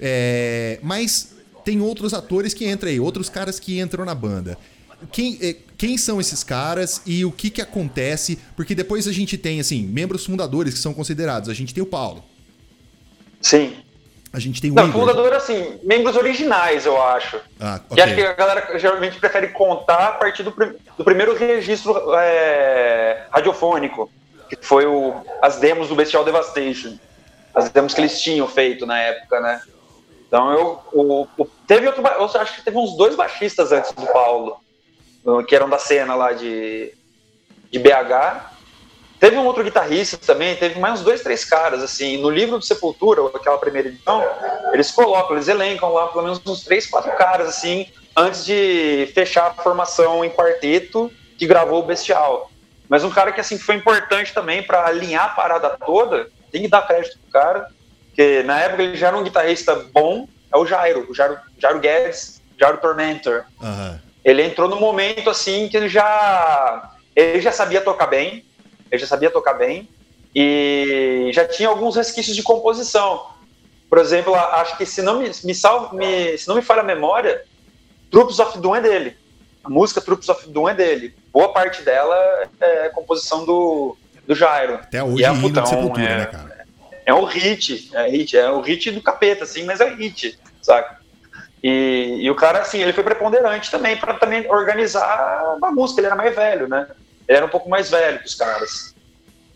[0.00, 4.56] É, mas tem outros atores que entram aí, outros caras que entram na banda.
[5.12, 8.38] Quem, é, quem são esses caras e o que que acontece?
[8.56, 11.48] Porque depois a gente tem, assim, membros fundadores que são considerados.
[11.50, 12.24] A gente tem o Paulo,
[13.40, 13.76] Sim.
[14.32, 15.00] a gente tem o Não, Igor.
[15.00, 17.38] fundador, assim, membros originais, eu acho.
[17.60, 21.36] Ah, E acho que a galera geralmente prefere contar a partir do, prim- do primeiro
[21.36, 24.10] registro é, radiofônico,
[24.48, 26.98] que foi o, as demos do Bestial Devastation.
[27.54, 29.60] As demos que eles tinham feito na época, né?
[30.26, 31.28] Então eu.
[31.66, 32.02] Teve outro.
[32.06, 34.60] Eu acho que teve uns dois baixistas antes do Paulo,
[35.46, 36.92] que eram da cena lá de,
[37.70, 38.56] de BH.
[39.18, 42.18] Teve um outro guitarrista também, teve mais uns dois, três caras, assim.
[42.18, 44.22] No livro do Sepultura, aquela primeira edição,
[44.74, 49.46] eles colocam, eles elencam lá pelo menos uns três, quatro caras, assim, antes de fechar
[49.46, 52.50] a formação em quarteto que gravou o Bestial.
[52.88, 56.68] Mas um cara que, assim, foi importante também para alinhar a parada toda, tem que
[56.68, 57.68] dar crédito pro cara,
[58.16, 61.78] porque na época ele já era um guitarrista bom, é o Jairo, o Jairo, Jairo
[61.80, 64.00] Guedes, Jairo Tormentor Aham.
[64.24, 68.42] ele entrou no momento assim que ele já ele já sabia tocar bem,
[68.90, 69.86] ele já sabia tocar bem
[70.34, 73.26] e já tinha alguns resquícios de composição.
[73.88, 76.80] Por exemplo, a- acho que se não me, me, salvo, me se não me falha
[76.80, 77.42] a memória,
[78.10, 79.16] Troops of Doom é dele.
[79.62, 81.14] A música Troops of Doom é dele.
[81.32, 82.16] Boa parte dela
[82.60, 84.74] é composição do, do Jairo.
[84.74, 86.55] Até hoje, E é hino de putão, Sepultura, é- né, cara?
[87.06, 90.98] É um hit, é hit, é o hit do capeta, assim, mas é hit, saca?
[91.62, 96.08] E, e o cara, assim, ele foi preponderante também para também organizar a música, ele
[96.08, 96.86] era mais velho, né?
[97.28, 98.94] Ele era um pouco mais velho que os caras.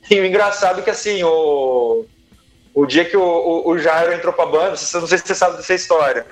[0.08, 2.06] E o engraçado é que, assim, o,
[2.74, 5.56] o dia que o, o, o Jairo entrou pra banda, não sei se você sabe
[5.56, 6.24] dessa história,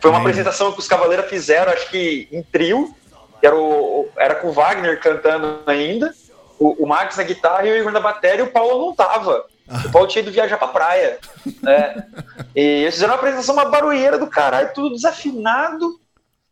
[0.00, 0.30] foi uma Lembro.
[0.32, 2.94] apresentação que os Cavaleiros fizeram, acho que em trio,
[3.40, 6.12] que era, o- era com o Wagner cantando ainda,
[6.58, 9.46] o, o Max na guitarra e o Igor na bateria, e o Paulo não tava.
[9.86, 11.18] O Paulo tinha ido viajar pra praia.
[11.62, 12.06] né?
[12.54, 16.00] E eles fizeram uma apresentação, uma barulheira do caralho, tudo desafinado.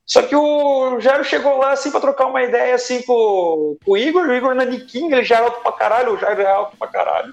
[0.06, 3.96] Só que o Jairo chegou lá assim pra trocar uma ideia assim com, com o
[3.96, 6.76] Igor, o Igor na Niquinha, ele já é alto pra caralho, o Jairo é alto
[6.76, 7.32] pra caralho.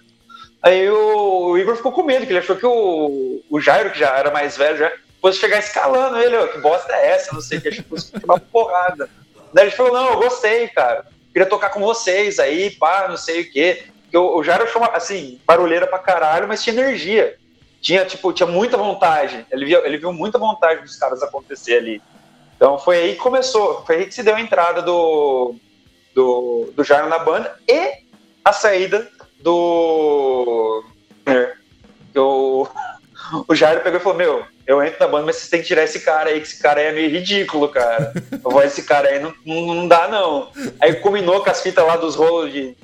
[0.64, 4.00] Aí o, o Igor ficou com medo, que ele achou que o, o Jairo, que
[4.00, 4.92] já era mais velho, já
[5.22, 7.90] fosse chegar escalando ele, ó, que bosta é essa, não sei o que, achou que
[7.90, 9.10] fosse uma porrada.
[9.54, 11.06] Daí ele falou, não, eu gostei, cara.
[11.34, 13.84] Queria tocar com vocês aí, pá, não sei o quê.
[14.12, 17.38] Porque o, Jairo achou, assim, barulheira pra caralho, mas tinha energia.
[17.80, 19.46] Tinha, tipo, tinha muita vontade.
[19.50, 22.02] Ele, via, ele viu muita vontade dos caras acontecer ali.
[22.58, 25.56] Então foi aí que começou, foi aí que se deu a entrada do,
[26.14, 28.04] do, do Jairo na banda e
[28.44, 30.84] a saída do.
[32.12, 32.68] Que o,
[33.48, 35.86] o Jairo pegou e falou: Meu, eu entro na banda, mas vocês têm que tirar
[35.86, 38.14] esse cara aí, que esse cara aí é meio ridículo, cara.
[38.32, 40.52] Eu vou, esse cara aí não, não, não dá, não.
[40.82, 42.76] Aí combinou com as fitas lá dos rolos de,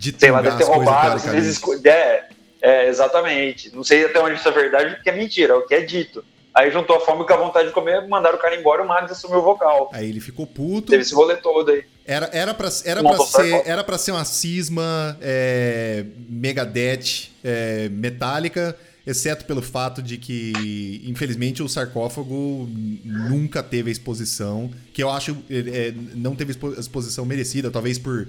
[0.00, 1.28] De sei lá, deve ter roubado.
[1.28, 2.24] eles esco- é,
[2.62, 3.74] é, exatamente.
[3.76, 6.24] Não sei até onde isso é verdade, porque é mentira, é o que é dito.
[6.54, 8.88] Aí juntou a fome com a vontade de comer, mandaram o cara embora e o
[8.88, 9.90] Max assumiu o vocal.
[9.92, 10.90] Aí ele ficou puto.
[10.90, 11.84] Teve esse rolê todo aí.
[12.06, 17.88] Era, era, pra, era, Não, pra ser, era pra ser uma cisma é, Megadeth é,
[17.90, 18.74] metálica,
[19.06, 22.68] exceto pelo fato de que, infelizmente, o sarcófago
[23.04, 28.26] nunca teve a exposição, que eu acho é, não teve a exposição merecida, talvez por,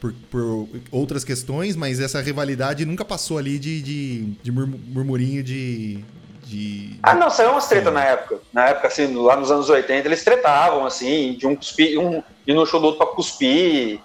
[0.00, 5.42] por, por outras questões, mas essa rivalidade nunca passou ali de, de, de murmu- murmurinho
[5.42, 6.02] de.
[6.44, 8.38] de Ah, não, saiu umas treta na época.
[8.52, 12.54] Na época, assim, lá nos anos 80, eles tretavam, assim, de um cuspir, um ir
[12.54, 14.00] no show do outro pra cuspir.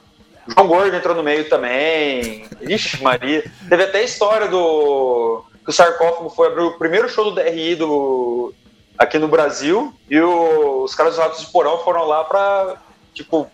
[0.48, 2.46] O João Gordo entrou no meio também.
[2.62, 3.44] Ixi, Maria.
[3.68, 5.44] Teve até a história do.
[5.64, 8.54] que o sarcófago foi abrir o primeiro show do DRI do,
[8.98, 9.92] aqui no Brasil.
[10.10, 12.76] E o- os caras dos Ratos de Porão foram lá pra,
[13.14, 13.48] tipo,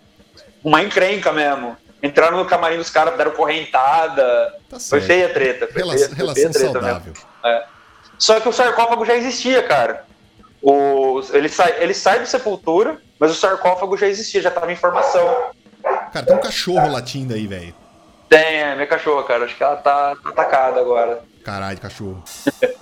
[0.64, 1.78] uma encrenca mesmo.
[2.04, 4.56] Entraram no camarim dos caras, deram correntada.
[4.70, 5.68] Tá Foi feia a treta.
[5.68, 7.14] Foi Rela- feia, relação feia treta saudável.
[8.18, 10.06] Só que o sarcófago já existia, cara.
[10.62, 14.76] O, ele, sai, ele sai do Sepultura, mas o sarcófago já existia, já estava em
[14.76, 15.52] formação.
[16.14, 17.74] Cara, tem um cachorro latindo aí, velho.
[18.30, 19.46] Tem, é minha cachorra, cara.
[19.46, 21.24] Acho que ela tá, tá atacada agora.
[21.44, 22.24] Caralho, cachorro.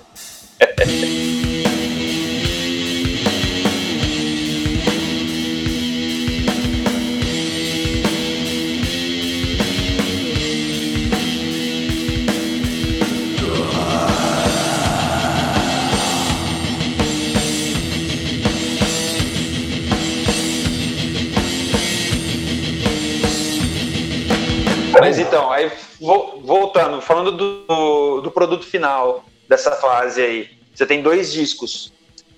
[25.30, 31.32] então, aí vo- voltando, falando do, do produto final dessa fase aí, você tem dois
[31.32, 31.92] discos.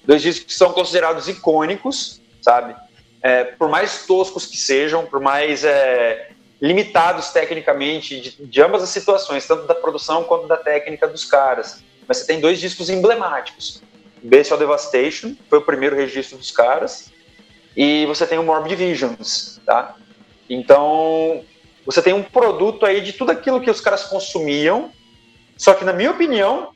[0.05, 2.77] Dois discos que são considerados icônicos, sabe?
[3.23, 8.91] É, por mais toscos que sejam, por mais é, limitados tecnicamente de, de ambas as
[8.91, 11.83] situações, tanto da produção quanto da técnica dos caras.
[12.07, 13.83] Mas você tem dois discos emblemáticos.
[14.23, 17.11] Bestial Devastation foi o primeiro registro dos caras,
[17.77, 19.97] e você tem o Morbid Visions, tá?
[20.51, 21.45] Então,
[21.85, 24.91] você tem um produto aí de tudo aquilo que os caras consumiam,
[25.57, 26.71] só que, na minha opinião,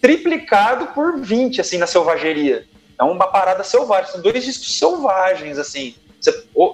[0.00, 2.66] triplicado por 20, assim, na selvageria.
[2.98, 5.94] É uma parada selvagem, são dois discos selvagens, assim.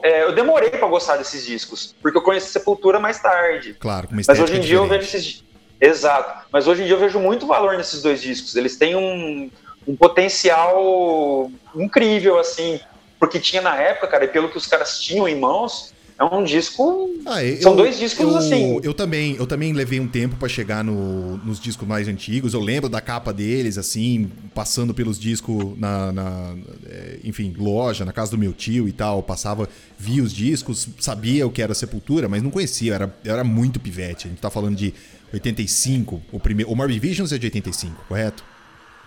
[0.03, 3.75] É, eu demorei pra gostar desses discos, porque eu conheci Sepultura mais tarde.
[3.79, 5.05] Claro, uma Mas hoje em dia eu diferente.
[5.05, 5.45] vejo esses.
[5.81, 6.47] Exato.
[6.51, 8.57] Mas hoje em dia eu vejo muito valor nesses dois discos.
[8.57, 9.51] Eles têm um,
[9.87, 12.81] um potencial incrível, assim.
[13.21, 16.45] Porque tinha na época, cara, e pelo que os caras tinham em mãos, é um
[16.45, 17.11] disco.
[17.27, 18.81] Ah, eu- São dois discos eu, assim.
[18.83, 22.55] Eu também, eu também levei um tempo pra chegar no- nos discos mais antigos.
[22.55, 26.55] Eu lembro da capa deles, assim, passando pelos discos na, na,
[26.89, 29.23] é, enfim, loja, na casa do meu tio e tal.
[29.23, 32.95] Passava, via os discos, sabia o que era Sepultura, mas não conhecia.
[32.95, 34.27] Era, era muito pivete.
[34.27, 34.95] A gente tá falando de
[35.33, 36.23] 85.
[36.33, 38.43] O primeiro, o Morbid Visions é de 85, correto?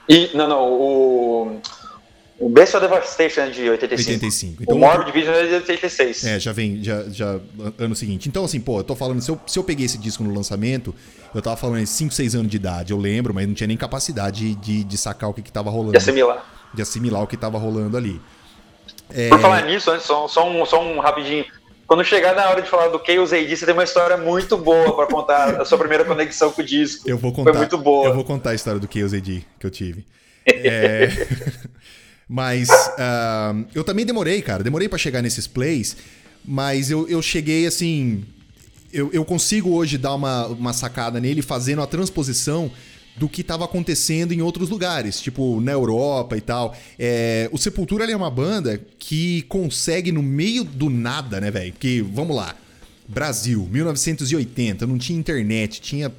[0.08, 1.62] E, não, não, o.
[2.39, 4.12] O Bestial Devastation é de 85.
[4.12, 4.62] 85.
[4.62, 6.23] o Então, Morbid Vision é de 86.
[6.23, 7.38] É, já vem, já, já
[7.78, 8.30] ano seguinte.
[8.30, 10.95] Então, assim, pô, eu tô falando, se eu, se eu peguei esse disco no lançamento,
[11.36, 13.75] eu tava falando em 5, 6 anos de idade, eu lembro, mas não tinha nem
[13.75, 15.91] capacidade de, de sacar o que, que tava rolando.
[15.91, 16.45] De assimilar.
[16.73, 18.21] de assimilar o que tava rolando ali.
[19.13, 21.45] É, Por falar nisso, antes, só, só, um, só um rapidinho.
[21.86, 24.95] Quando chegar na hora de falar do Chaos AD, você tem uma história muito boa
[24.95, 27.10] pra contar a sua primeira conexão com o disco.
[27.10, 27.52] eu vou contar.
[27.52, 28.08] Foi muito boa.
[28.08, 30.06] Eu vou contar a história do Chaos AD que eu tive.
[30.45, 31.10] É,
[32.29, 34.63] mas ah, eu também demorei, cara.
[34.63, 35.97] Demorei pra chegar nesses plays,
[36.45, 38.23] mas eu, eu cheguei assim.
[38.93, 42.71] Eu, eu consigo hoje dar uma, uma sacada nele fazendo a transposição
[43.15, 46.75] do que estava acontecendo em outros lugares, tipo na Europa e tal.
[46.97, 51.73] É, o Sepultura é uma banda que consegue no meio do nada, né, velho?
[51.73, 52.55] Porque, vamos lá,
[53.07, 56.11] Brasil, 1980, não tinha internet, tinha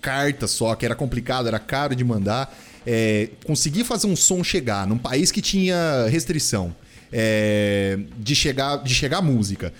[0.00, 2.52] carta só, que era complicado, era caro de mandar.
[2.86, 6.74] É, conseguir fazer um som chegar num país que tinha restrição
[7.12, 9.72] é, de chegar de chegar música.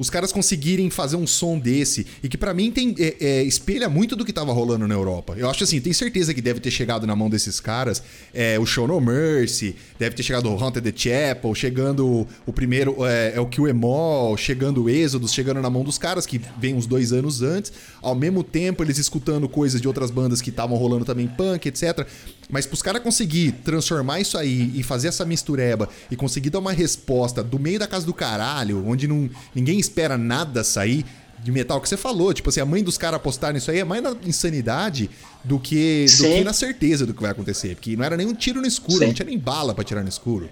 [0.00, 3.86] Os caras conseguirem fazer um som desse e que pra mim tem é, é, espelha
[3.86, 5.34] muito do que tava rolando na Europa.
[5.36, 8.64] Eu acho assim, tenho certeza que deve ter chegado na mão desses caras é, o
[8.64, 13.40] Show No Mercy, deve ter chegado o Haunted the Chapel, chegando o, primeiro é, é
[13.40, 16.86] o Kill Em All, chegando o Exodus, chegando na mão dos caras que vem uns
[16.86, 17.70] dois anos antes.
[18.00, 22.06] Ao mesmo tempo eles escutando coisas de outras bandas que estavam rolando também punk, etc.
[22.48, 26.72] Mas pros caras conseguir transformar isso aí e fazer essa mistureba e conseguir dar uma
[26.72, 31.04] resposta do meio da casa do caralho, onde não, ninguém espera nada sair
[31.42, 33.84] de metal que você falou, tipo assim, a mãe dos caras apostarem nisso aí é
[33.84, 35.08] mais na insanidade
[35.42, 37.74] do que, do que na certeza do que vai acontecer.
[37.74, 39.06] Porque não era nem um tiro no escuro, Sim.
[39.06, 40.50] não tinha nem bala pra tirar no escuro.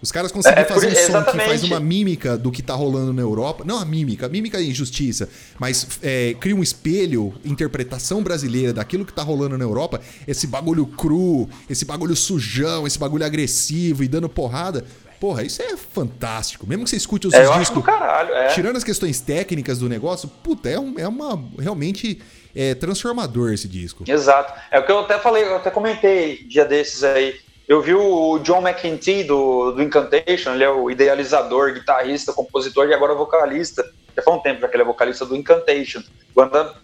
[0.00, 1.46] Os caras conseguiram É, por- fazer um som que exatamente.
[1.46, 3.64] faz uma mímica do que tá rolando na Europa.
[3.64, 5.28] Não a mímica, a mímica é injustiça,
[5.60, 10.00] mas é, cria um espelho, interpretação brasileira daquilo que tá rolando na Europa.
[10.26, 14.84] Esse bagulho cru, esse bagulho sujão, esse bagulho agressivo e dando porrada.
[15.22, 16.66] Porra, isso é fantástico.
[16.66, 17.84] Mesmo que você escute os É, acho do discos.
[17.84, 18.48] caralho, é.
[18.48, 21.40] Tirando as questões técnicas do negócio, puta, é, um- é uma.
[21.60, 22.20] Realmente
[22.56, 24.02] é transformador esse disco.
[24.04, 24.52] Exato.
[24.68, 27.36] É o que eu até falei, eu até comentei dia desses aí.
[27.68, 32.92] Eu vi o John McEntee do, do Incantation, ele é o idealizador, guitarrista, compositor e
[32.94, 33.88] agora vocalista.
[34.16, 36.02] Já faz um tempo já que ele é vocalista do Incantation,
[36.34, 36.74] banda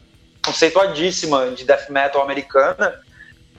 [0.44, 2.94] conceituadíssima de death metal americana.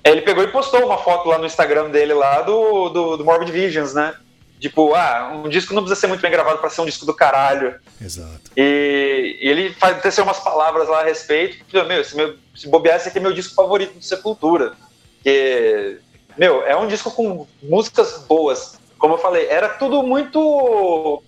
[0.04, 3.52] Ele pegou e postou uma foto lá no Instagram dele lá do, do, do Morbid
[3.52, 4.14] Visions, né?
[4.60, 7.14] Tipo, ah, um disco não precisa ser muito bem gravado para ser um disco do
[7.14, 7.80] caralho.
[8.02, 8.52] Exato.
[8.58, 11.64] E, e ele faz teceu umas palavras lá a respeito.
[11.88, 14.74] Meu, se, meu, se bobear, esse aqui é meu disco favorito do Sepultura.
[15.24, 16.00] Que,
[16.38, 18.78] meu, é um disco com músicas boas.
[18.98, 21.24] Como eu falei, era tudo muito.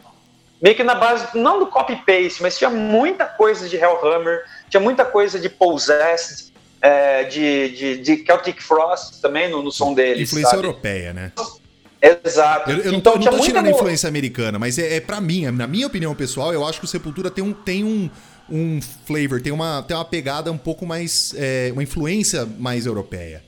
[0.62, 5.06] meio que na base, não do copy-paste, mas tinha muita coisa de Hellhammer, tinha muita
[5.06, 10.30] coisa de Possessed, é, de, de, de Celtic Frost também no, no som deles.
[10.30, 10.66] Influência sabe?
[10.66, 11.32] europeia, né?
[12.02, 12.72] Exato.
[12.72, 15.00] Eu, eu não então tô, não tinha tô tirando a influência americana, mas é, é
[15.00, 18.10] para mim, na minha opinião pessoal, eu acho que o Sepultura tem um, tem um,
[18.50, 21.34] um flavor, tem uma, tem uma pegada um pouco mais.
[21.38, 23.44] é, uma influência mais europeia.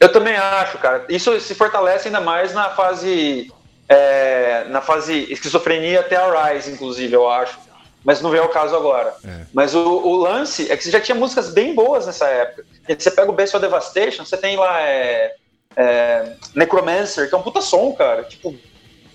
[0.00, 1.04] Eu também acho, cara.
[1.08, 3.52] Isso se fortalece ainda mais na fase.
[3.88, 7.58] é, na fase esquizofrenia até a Rise, inclusive, eu acho.
[8.04, 9.14] Mas não vem ao caso agora.
[9.24, 9.40] É.
[9.52, 12.64] Mas o, o lance é que você já tinha músicas bem boas nessa época.
[12.88, 15.34] E Você pega o Best of Devastation, você tem lá é,
[15.78, 18.24] é, Necromancer, que é um puta som, cara.
[18.24, 18.52] Tipo,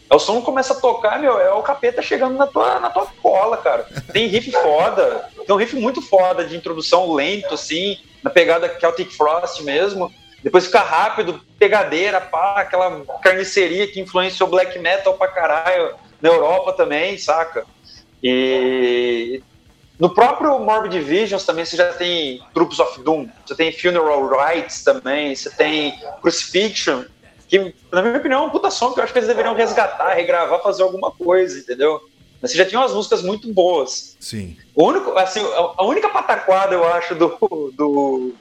[0.10, 3.06] é o som começa a tocar, meu, é o capeta chegando na tua, na tua
[3.22, 3.86] cola, cara.
[4.14, 9.12] Tem riff foda, tem um riff muito foda de introdução lento, assim, na pegada Celtic
[9.12, 10.10] Frost mesmo.
[10.42, 16.72] Depois fica rápido, pegadeira, pá, aquela carniceria que influenciou black metal pra caralho na Europa
[16.74, 17.66] também, saca?
[18.22, 19.42] E
[20.00, 24.84] no próprio Morbid Visions também você já tem Troops of Doom, você tem Funeral Rites
[24.84, 27.04] também, você tem Crucifixion,
[27.48, 30.14] que na minha opinião é um puta som que eu acho que eles deveriam resgatar,
[30.14, 32.02] regravar, fazer alguma coisa, entendeu?
[32.42, 34.18] Mas você já tinha umas músicas muito boas.
[34.20, 34.58] Sim.
[34.76, 35.40] O único, assim,
[35.78, 37.38] a- única pataquada, eu acho, do,
[37.74, 38.34] do,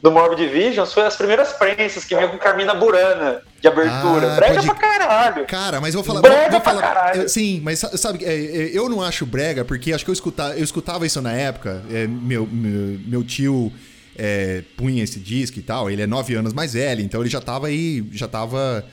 [0.00, 4.32] do Morbid Visions foi as primeiras prensas que vinham com Carmina Burana de abertura.
[4.34, 5.46] Ah, Brega pode- pra caralho.
[5.46, 6.20] Cara, mas eu vou falar.
[6.20, 7.22] Brega vou, vou pra falar caralho.
[7.22, 10.14] eu- sim, mas sa- sabe, é, é, eu não acho brega, porque acho que eu
[10.14, 11.82] escutava, eu escutava isso na época.
[11.90, 13.72] é, meu, meu, meu tio
[14.16, 15.90] é, punha esse disco e tal.
[15.90, 18.04] Ele é nove anos mais velho, então ele já tava aí.
[18.12, 18.84] Já tava.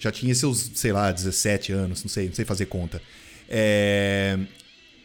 [0.00, 3.02] Já tinha seus, sei lá, 17 anos, não sei, não sei fazer conta.
[3.50, 4.38] É.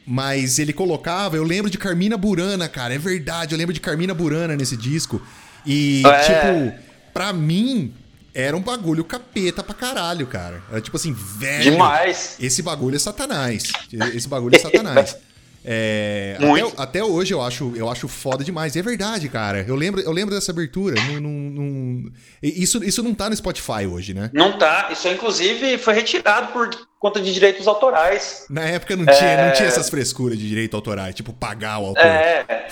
[0.05, 4.13] Mas ele colocava, eu lembro de Carmina Burana, cara, é verdade, eu lembro de Carmina
[4.13, 5.21] Burana nesse disco.
[5.65, 6.19] E, É.
[6.19, 6.79] tipo,
[7.13, 7.93] pra mim,
[8.33, 10.62] era um bagulho capeta pra caralho, cara.
[10.69, 11.71] Era tipo assim, velho.
[11.71, 12.35] Demais.
[12.39, 13.71] Esse bagulho é satanás.
[14.13, 15.15] Esse bagulho é satanás.
[15.65, 18.75] É, até, até hoje eu acho, eu acho foda demais.
[18.75, 19.63] E é verdade, cara.
[19.65, 20.93] Eu lembro, eu lembro dessa abertura.
[21.06, 24.29] Não, não- não- Isso, isso não tá no Spotify hoje, né?
[24.33, 24.89] Não tá.
[24.91, 26.69] Isso, inclusive, foi retirado por
[27.04, 28.45] conta de direitos autorais.
[28.49, 29.51] Na época não tinha, não É.
[29.51, 32.01] tinha essas frescuras de direito autorais, tipo pagar o autor.
[32.06, 32.65] É.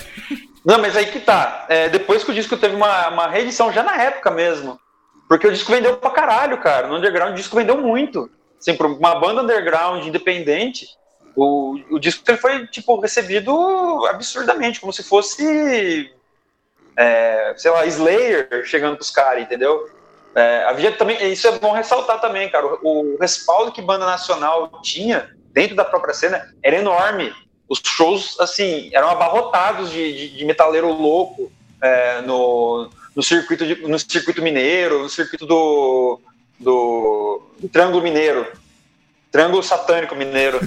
[0.66, 1.66] Não, mas aí que tá.
[1.68, 4.80] É, depois que o disco teve uma, uma reedição, já na época mesmo.
[5.28, 6.88] Porque o disco vendeu pra caralho, cara.
[6.88, 8.30] No underground o disco vendeu muito.
[8.58, 10.88] assim, para uma banda underground independente,
[11.36, 16.10] o, o disco ele foi tipo recebido absurdamente, como se fosse
[16.96, 19.90] é, sei lá, Slayer chegando pros caras, entendeu?
[20.34, 22.66] É, havia também, isso é bom ressaltar também, cara.
[22.66, 27.34] O, o, respaldo que banda nacional tinha dentro da própria cena era enorme.
[27.68, 31.52] Os shows, assim, eram abarrotados de, de, de metaleiro louco
[31.82, 36.20] é, no, no, circuito de, no circuito mineiro, no circuito do,
[36.60, 38.48] do, do Triângulo Mineiro.
[39.32, 40.60] Triângulo Satânico Mineiro.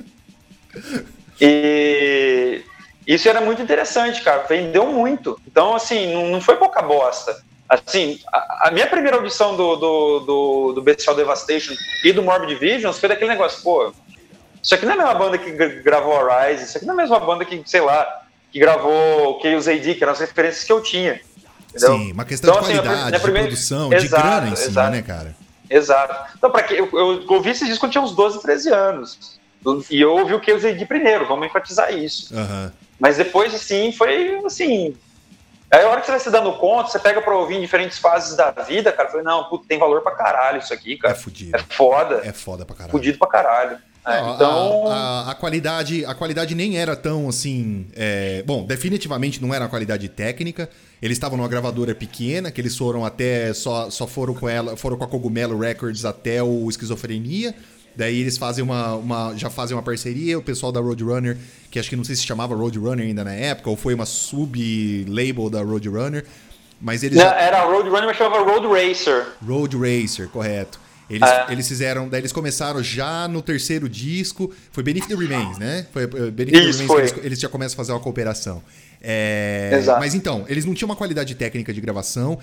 [1.40, 2.62] e
[3.06, 4.44] isso era muito interessante, cara.
[4.44, 5.40] Vendeu muito.
[5.46, 7.42] Então, assim, não, não foi pouca bosta.
[7.68, 12.54] Assim, a, a, minha primeira audição do, do, do, do Bestial Devastation e do Morbid
[12.54, 13.92] Visions foi daquele negócio, pô,
[14.62, 15.50] isso aqui não é a mesma banda que
[15.82, 19.36] gravou a Rise, isso aqui não é a mesma banda que, sei lá, que gravou
[19.36, 21.20] o Chaos AD, que eram as referências que eu tinha.
[21.68, 21.98] Entendeu?
[21.98, 23.48] Sim, uma questão então, de assim, qualidade, primeira...
[23.48, 24.90] de produção, exato, de grana em cima, exato.
[24.90, 25.36] né, cara?
[25.68, 26.32] Exato.
[26.36, 29.38] Então, pra que eu, eu ouvi esse disco quando tinha uns 12, 13 anos.
[29.90, 32.34] E eu ouvi o Chaos AD primeiro, vamos enfatizar isso.
[32.34, 32.70] Uhum.
[32.98, 34.96] Mas depois, assim, foi assim.
[35.70, 37.98] Aí a hora que você vai se dando conta, você pega pra ouvir em diferentes
[37.98, 41.12] fases da vida, cara, falei, não, puta, tem valor pra caralho isso aqui, cara.
[41.12, 41.56] É fudido.
[41.56, 42.20] É foda.
[42.24, 42.92] É foda pra caralho.
[42.92, 43.78] Fudido pra caralho.
[44.06, 44.88] É, não, então...
[44.88, 47.86] A, a, a, qualidade, a qualidade nem era tão assim.
[47.94, 48.42] É...
[48.46, 50.70] Bom, definitivamente não era uma qualidade técnica.
[51.02, 53.52] Eles estavam numa gravadora pequena, que eles foram até.
[53.52, 57.54] Só, só foram com ela, foram com a Cogumelo Records até o Esquizofrenia.
[57.98, 61.36] Daí eles fazem uma, uma, já fazem uma parceria, o pessoal da Roadrunner,
[61.68, 65.50] que acho que não sei se chamava Roadrunner ainda na época, ou foi uma sub-label
[65.50, 66.24] da Roadrunner,
[66.80, 67.18] mas eles...
[67.18, 67.34] Não, já...
[67.34, 69.26] Era Roadrunner, mas chamava Road Racer.
[69.44, 70.78] Road Racer, correto.
[71.10, 71.46] Eles, é.
[71.50, 75.84] eles fizeram, daí eles começaram já no terceiro disco, foi Beneath the Remains, né?
[75.92, 78.62] Foi uh, Beneath Isso, the Remains eles, eles, já começam a fazer uma cooperação.
[79.02, 79.98] É, Exato.
[79.98, 82.38] Mas então, eles não tinham uma qualidade técnica de gravação,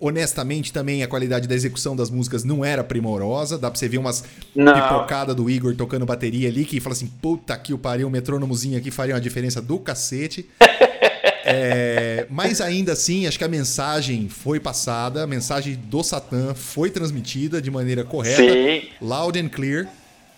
[0.00, 3.58] honestamente, também a qualidade da execução das músicas não era primorosa.
[3.58, 4.24] Dá pra você ver umas
[4.54, 4.72] não.
[4.72, 8.78] pipocadas do Igor tocando bateria ali, que fala assim: puta que o pariu, o metrônomozinho
[8.78, 10.48] aqui faria uma diferença do cacete.
[11.44, 16.90] é, mas ainda assim, acho que a mensagem foi passada, a mensagem do Satã foi
[16.90, 18.88] transmitida de maneira correta, Sim.
[19.00, 19.86] loud and clear.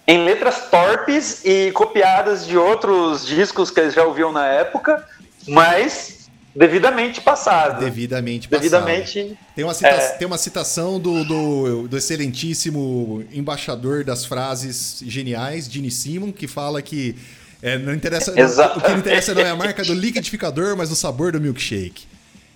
[0.05, 5.07] Em letras torpes e copiadas de outros discos que eles já ouviam na época,
[5.47, 6.22] mas
[6.55, 7.81] devidamente passado.
[7.81, 8.63] Devidamente passado.
[8.63, 9.39] Devidamente.
[9.55, 10.09] Tem uma, cita é...
[10.11, 16.83] tem uma citação do, do, do, excelentíssimo embaixador das frases geniais, Gene Simon, que fala
[16.83, 17.17] que
[17.63, 20.91] é, não interessa, não, o que não interessa não é a marca do liquidificador, mas
[20.91, 22.07] o sabor do milkshake.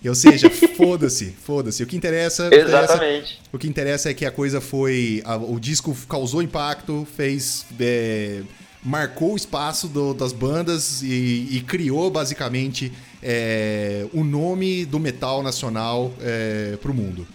[0.05, 1.81] Ou seja, foda-se, foda-se.
[1.81, 3.33] O que interessa, Exatamente.
[3.33, 5.21] Interessa, o que interessa é que a coisa foi.
[5.25, 7.65] A, o disco causou impacto, fez.
[7.79, 8.41] É,
[8.83, 15.41] marcou o espaço do, das bandas e, e criou basicamente é, o nome do metal
[15.41, 17.27] nacional é, para o mundo.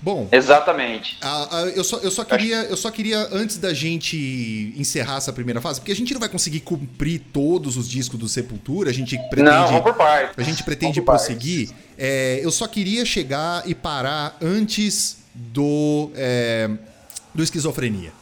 [0.00, 0.28] Bom.
[0.30, 1.18] Exatamente.
[1.20, 5.32] A, a, eu, só, eu, só queria, eu só queria, antes da gente encerrar essa
[5.32, 8.94] primeira fase, porque a gente não vai conseguir cumprir todos os discos do Sepultura, a
[8.94, 9.50] gente pretende.
[9.50, 10.34] Não, vamos por parte.
[10.36, 11.70] A gente pretende prosseguir.
[11.96, 16.70] É, eu só queria chegar e parar antes do, é,
[17.34, 18.12] do Esquizofrenia.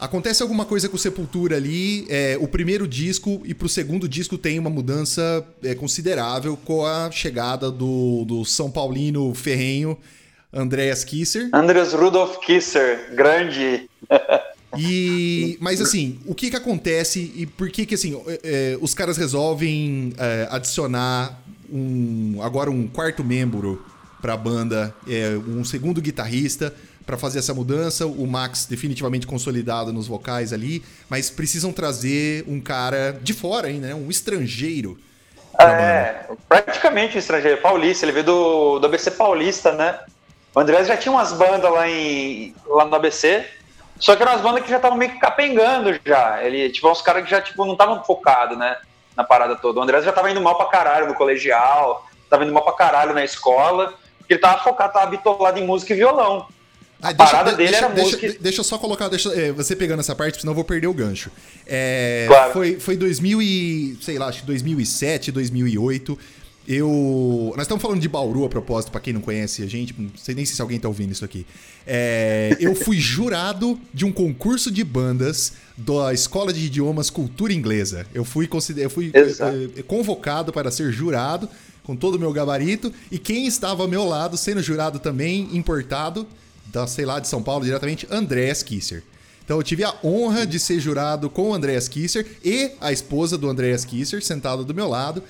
[0.00, 4.56] Acontece alguma coisa com Sepultura ali, é, o primeiro disco e pro segundo disco tem
[4.56, 9.98] uma mudança é, considerável com a chegada do, do São Paulino ferrenho
[10.52, 11.50] Andreas Kisser.
[11.52, 13.90] Andreas Rudolf Kisser, grande.
[14.76, 18.92] E, mas assim, o que que acontece e por que que assim é, é os
[18.92, 21.42] caras resolvem é, adicionar
[21.72, 23.82] um agora um quarto membro
[24.20, 26.74] para a banda, é, um segundo guitarrista?
[27.08, 28.06] Para fazer essa mudança.
[28.06, 33.86] O Max definitivamente consolidado nos vocais ali, mas precisam trazer um cara de fora ainda,
[33.86, 33.94] né?
[33.94, 34.98] Um estrangeiro.
[35.58, 39.98] É, praticamente um estrangeiro, paulista, ele veio do, do ABC Paulista, né?
[40.54, 43.46] O Andrés já tinha umas bandas lá, em, lá no ABC,
[43.98, 46.44] só que eram umas bandas que já estavam meio que capengando já.
[46.44, 48.76] Ele, tipo, uns caras que já, tipo, não estavam focados, né?
[49.16, 49.80] Na parada toda.
[49.80, 53.14] O Andrés já tava indo mal pra caralho no colegial, tava indo mal pra caralho
[53.14, 56.46] na escola, porque ele tava focado, tava bitolado em música e violão.
[57.00, 58.36] Ah, a deixa, parada dele deixa, era deixa, música...
[58.40, 60.94] Deixa eu só colocar, deixa, é, você pegando essa parte, senão eu vou perder o
[60.94, 61.30] gancho.
[61.66, 62.52] É, claro.
[62.52, 66.18] Foi, foi 2000 e, sei lá, acho que 2007, 2008.
[66.66, 67.54] Eu.
[67.56, 70.34] Nós estamos falando de Bauru a propósito, para quem não conhece a gente, não sei
[70.34, 71.46] nem se alguém tá ouvindo isso aqui.
[71.86, 78.06] É, eu fui jurado de um concurso de bandas da Escola de Idiomas Cultura Inglesa.
[78.12, 78.84] Eu fui, consider...
[78.84, 81.48] eu fui é, convocado para ser jurado,
[81.82, 86.26] com todo o meu gabarito, e quem estava ao meu lado, sendo jurado também, importado,
[86.72, 89.02] da, sei lá, de São Paulo diretamente, Andréas Kisser.
[89.44, 93.38] Então eu tive a honra de ser jurado com o Andréas Kisser e a esposa
[93.38, 95.22] do Andréas Kisser sentada do meu lado.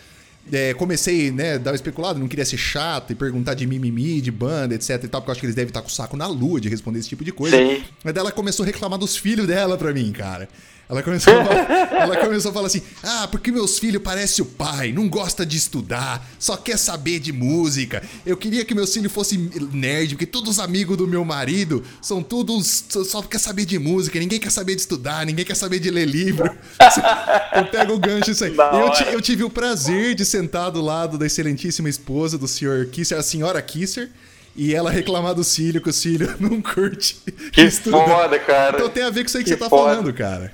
[0.53, 4.31] é, comecei, né, dar uma especulada, não queria ser chato e perguntar de mimimi, de
[4.31, 6.27] banda, etc e tal, porque eu acho que eles devem estar com o saco na
[6.27, 7.57] lua de responder esse tipo de coisa.
[7.57, 7.85] Sim.
[8.03, 10.49] Mas daí ela começou a reclamar dos filhos dela pra mim, cara.
[10.89, 11.71] Ela começou, a falar,
[12.03, 15.57] ela começou a falar assim: Ah, porque meus filhos parecem o pai, não gosta de
[15.57, 18.03] estudar, só quer saber de música.
[18.25, 22.23] Eu queria que meus filhos fossem nerd, porque todos os amigos do meu marido são
[22.23, 22.85] todos.
[22.89, 26.07] só- quer saber de música, ninguém quer saber de estudar, ninguém quer saber de ler
[26.07, 26.51] livro.
[27.55, 28.55] Eu pego o gancho isso aí.
[28.57, 33.19] Eu, eu tive o prazer de sentar do lado da excelentíssima esposa do senhor Kisser,
[33.19, 34.11] a senhora Kisser.
[34.57, 37.17] E ela reclamar do filho, que o filho não curte.
[37.53, 38.05] Que estudar.
[38.07, 38.77] foda, cara.
[38.77, 39.91] Então tem a ver com isso aí que, Que você tá foda.
[39.95, 40.53] falando, cara.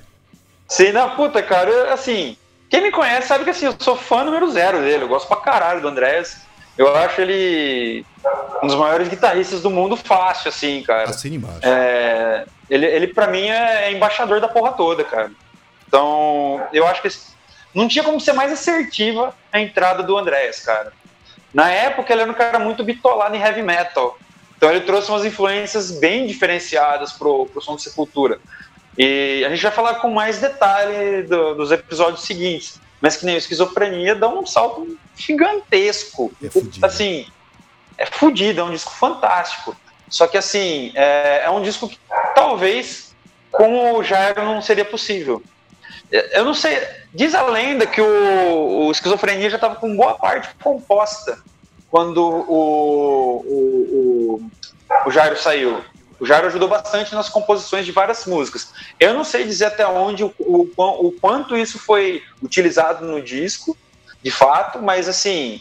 [0.68, 2.36] Sim, na puta, cara, eu, assim,
[2.70, 5.36] quem me conhece sabe que assim, eu sou fã número zero dele, eu gosto pra
[5.36, 6.42] caralho do Andrés.
[6.76, 8.04] Eu acho ele
[8.62, 11.10] um dos maiores guitarristas do mundo fácil, assim, cara.
[11.10, 11.60] Assina embaixo.
[11.62, 15.30] É, ele, ele para mim, é embaixador da porra toda, cara.
[15.86, 17.08] Então, eu acho que
[17.72, 20.92] não tinha como ser mais assertiva a entrada do Andrés, cara.
[21.52, 24.18] Na época, ele era um cara muito bitolado em heavy metal.
[24.56, 28.40] Então, ele trouxe umas influências bem diferenciadas pro, pro som de Sepultura.
[28.96, 32.80] E a gente vai falar com mais detalhe do- dos episódios seguintes.
[33.00, 36.32] Mas que nem o Esquizofrenia dá um salto gigantesco.
[36.42, 36.86] É fudido.
[36.86, 37.26] assim,
[37.98, 39.76] é fudido, é um disco fantástico.
[40.08, 41.98] Só que assim, é, é um disco que
[42.34, 43.14] talvez
[43.50, 45.42] com o Jairo não seria possível.
[46.10, 46.80] É, Eu não sei,
[47.12, 51.38] diz a lenda que o, o Esquizofrenia já estava com boa parte composta
[51.90, 54.50] quando o, o, o,
[55.06, 55.82] o Jairo saiu.
[56.20, 58.72] O Jairo ajudou bastante nas composições de várias músicas.
[58.98, 63.76] Eu não sei dizer até onde o, o, o quanto isso foi utilizado no disco,
[64.22, 65.60] de fato, mas assim,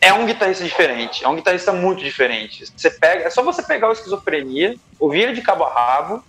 [0.00, 2.64] é um guitarrista diferente, é um guitarrista muito diferente.
[2.74, 6.24] Você pega, é só você pegar o esquizofrenia, ouvir ele de cabo a rabo,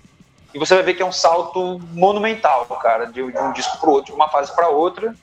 [0.54, 3.92] e você vai ver que é um salto monumental, cara, de, de um disco pro
[3.92, 5.16] outro, de uma fase para outra.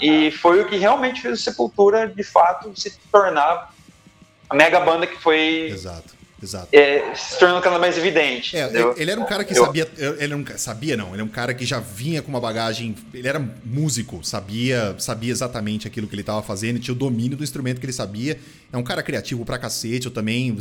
[0.00, 3.70] E foi o que realmente fez o Sepultura, de fato, se tornar
[4.48, 6.13] a mega banda que foi Exato,
[6.44, 6.68] exato.
[6.72, 8.56] é, se tornando cada mais evidente.
[8.56, 9.88] É, ele era um cara que Eu- sabia.
[10.18, 11.12] Ele ca- sabia, não.
[11.12, 12.94] Ele é um cara que já vinha com uma bagagem.
[13.12, 17.42] Ele era músico, sabia, sabia exatamente aquilo que ele estava fazendo, tinha o domínio do
[17.44, 18.38] instrumento que ele sabia.
[18.72, 20.06] É um cara criativo pra cacete.
[20.06, 20.56] Eu também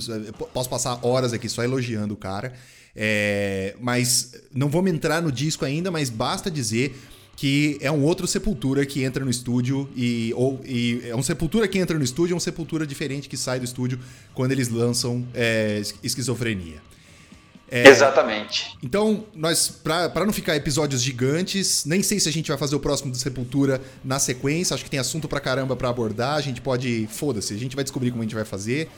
[0.53, 2.53] posso passar horas aqui só elogiando o cara.
[2.95, 6.95] É, mas não vamos entrar no disco ainda, mas basta dizer
[7.35, 11.67] que é um outro Sepultura que entra no estúdio e, ou, e é um Sepultura
[11.67, 13.99] que entra no estúdio, é um Sepultura diferente que sai do estúdio
[14.33, 16.81] quando eles lançam é, es- Esquizofrenia.
[17.71, 18.77] É, Exatamente.
[18.83, 22.79] Então, nós, pra não ficar episódios gigantes, nem sei se a gente vai fazer o
[22.79, 24.75] próximo do Sepultura na sequência.
[24.75, 26.35] Acho que tem assunto pra caramba pra abordar.
[26.35, 27.07] A gente pode.
[27.11, 28.89] Foda-se, a gente vai descobrir como a gente vai fazer.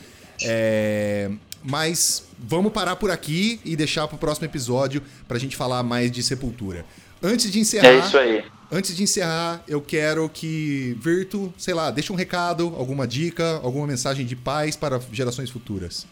[0.41, 1.31] É,
[1.63, 6.21] mas vamos parar por aqui e deixar pro próximo episódio pra gente falar mais de
[6.21, 6.85] Sepultura.
[7.25, 7.87] Antes de encerrar.
[7.87, 8.45] É isso aí.
[8.71, 13.87] Antes de encerrar, eu quero que Virto, sei lá, deixe um recado, alguma dica, alguma
[13.87, 16.05] mensagem de paz para gerações futuras.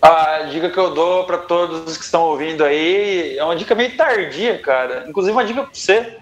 [0.00, 3.96] A dica que eu dou pra todos que estão ouvindo aí é uma dica meio
[3.96, 5.06] tardia, cara.
[5.08, 6.16] Inclusive uma dica pra você,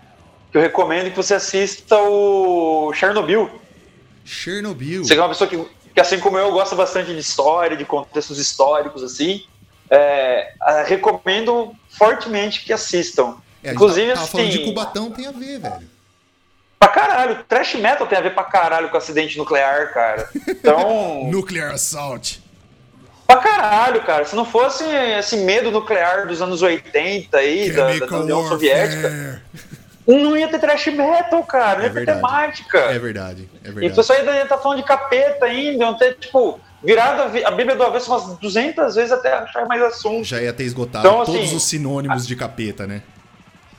[0.51, 3.51] que eu recomendo que você assista o Chernobyl.
[4.25, 5.05] Chernobyl.
[5.05, 5.63] Você é uma pessoa que,
[5.95, 9.45] que, assim como eu, gosta bastante de história, de contextos históricos, assim.
[9.91, 10.53] é,
[10.87, 13.37] recomendo fortemente que assistam.
[13.67, 15.89] É, a Inclusive, tava falando de assim, Cubatão, tem a ver, velho.
[16.79, 20.29] pra caralho, trash metal tem a ver pra caralho com acidente nuclear, cara.
[20.49, 22.41] Então, Nuclear Assault.
[23.27, 24.25] pra caralho, cara.
[24.25, 24.85] Se não fosse
[25.19, 29.43] esse medo nuclear dos anos 80 aí, da, da União Soviética,
[30.07, 31.79] não ia ter trash metal, cara.
[31.79, 32.19] Não É ia ter verdade.
[32.21, 32.79] temática.
[32.79, 33.95] É verdade, é E o verdade.
[33.97, 37.75] pessoal ainda ia tá falando de capeta ainda, iam ter, tipo, virado a a Bíblia
[37.75, 40.23] do avesso umas 200 vezes até achar mais assunto.
[40.23, 43.03] Já ia ter esgotado Então, assim, todos os sinônimos de capeta, né?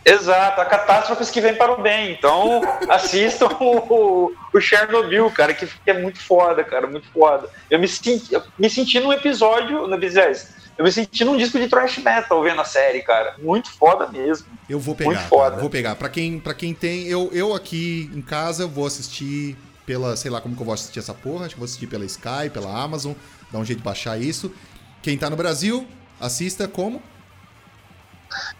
[0.08, 2.14] Exato, a catástrofes que vem para o bem.
[2.14, 7.50] Então, assistam o, o Chernobyl, cara, que, é muito foda, cara, muito foda.
[7.70, 11.60] Eu me senti, eu me senti num episódio, no Bizés, eu me senti num disco
[11.60, 13.36] de thrash metal vendo a série, cara.
[13.40, 14.48] Muito foda mesmo.
[14.70, 15.58] Eu vou pegar, Muito foda.
[15.58, 15.96] vou pegar.
[15.96, 20.40] Pra quem, pra quem tem, eu, eu aqui em casa vou assistir pela, sei lá
[20.40, 23.14] como que eu vou assistir essa porra, acho que vou assistir pela Sky, pela Amazon,
[23.52, 24.54] dá um jeito de baixar isso.
[25.02, 25.88] Quem tá no Brasil,
[26.20, 27.02] assista como?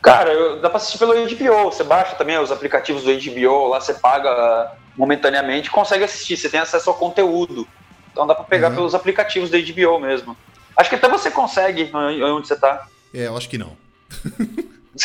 [0.02, 1.66] Cara, eu- dá pra assistir pelo HBO.
[1.72, 6.60] Você baixa também os aplicativos do HBO, lá você paga momentaneamente, consegue assistir, você tem
[6.60, 7.68] acesso ao conteúdo.
[8.12, 8.76] Então dá pra pegar Uhum.
[8.76, 10.36] pelos aplicativos da HBO mesmo.
[10.76, 12.88] Acho que até você consegue onde onde você tá.
[13.14, 13.76] É, eu acho que não.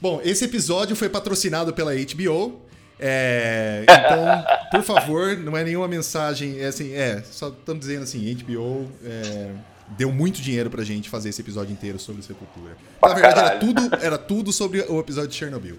[0.00, 2.60] Bom, esse episódio foi patrocinado pela HBO.
[2.98, 6.60] É, então, por favor, não é nenhuma mensagem.
[6.60, 9.50] É assim, é, só estamos dizendo assim, HBO é,
[9.88, 12.76] deu muito dinheiro pra gente fazer esse episódio inteiro sobre Sepultura.
[13.00, 15.76] Pra Na verdade, era tudo, era tudo sobre o episódio de Chernobyl.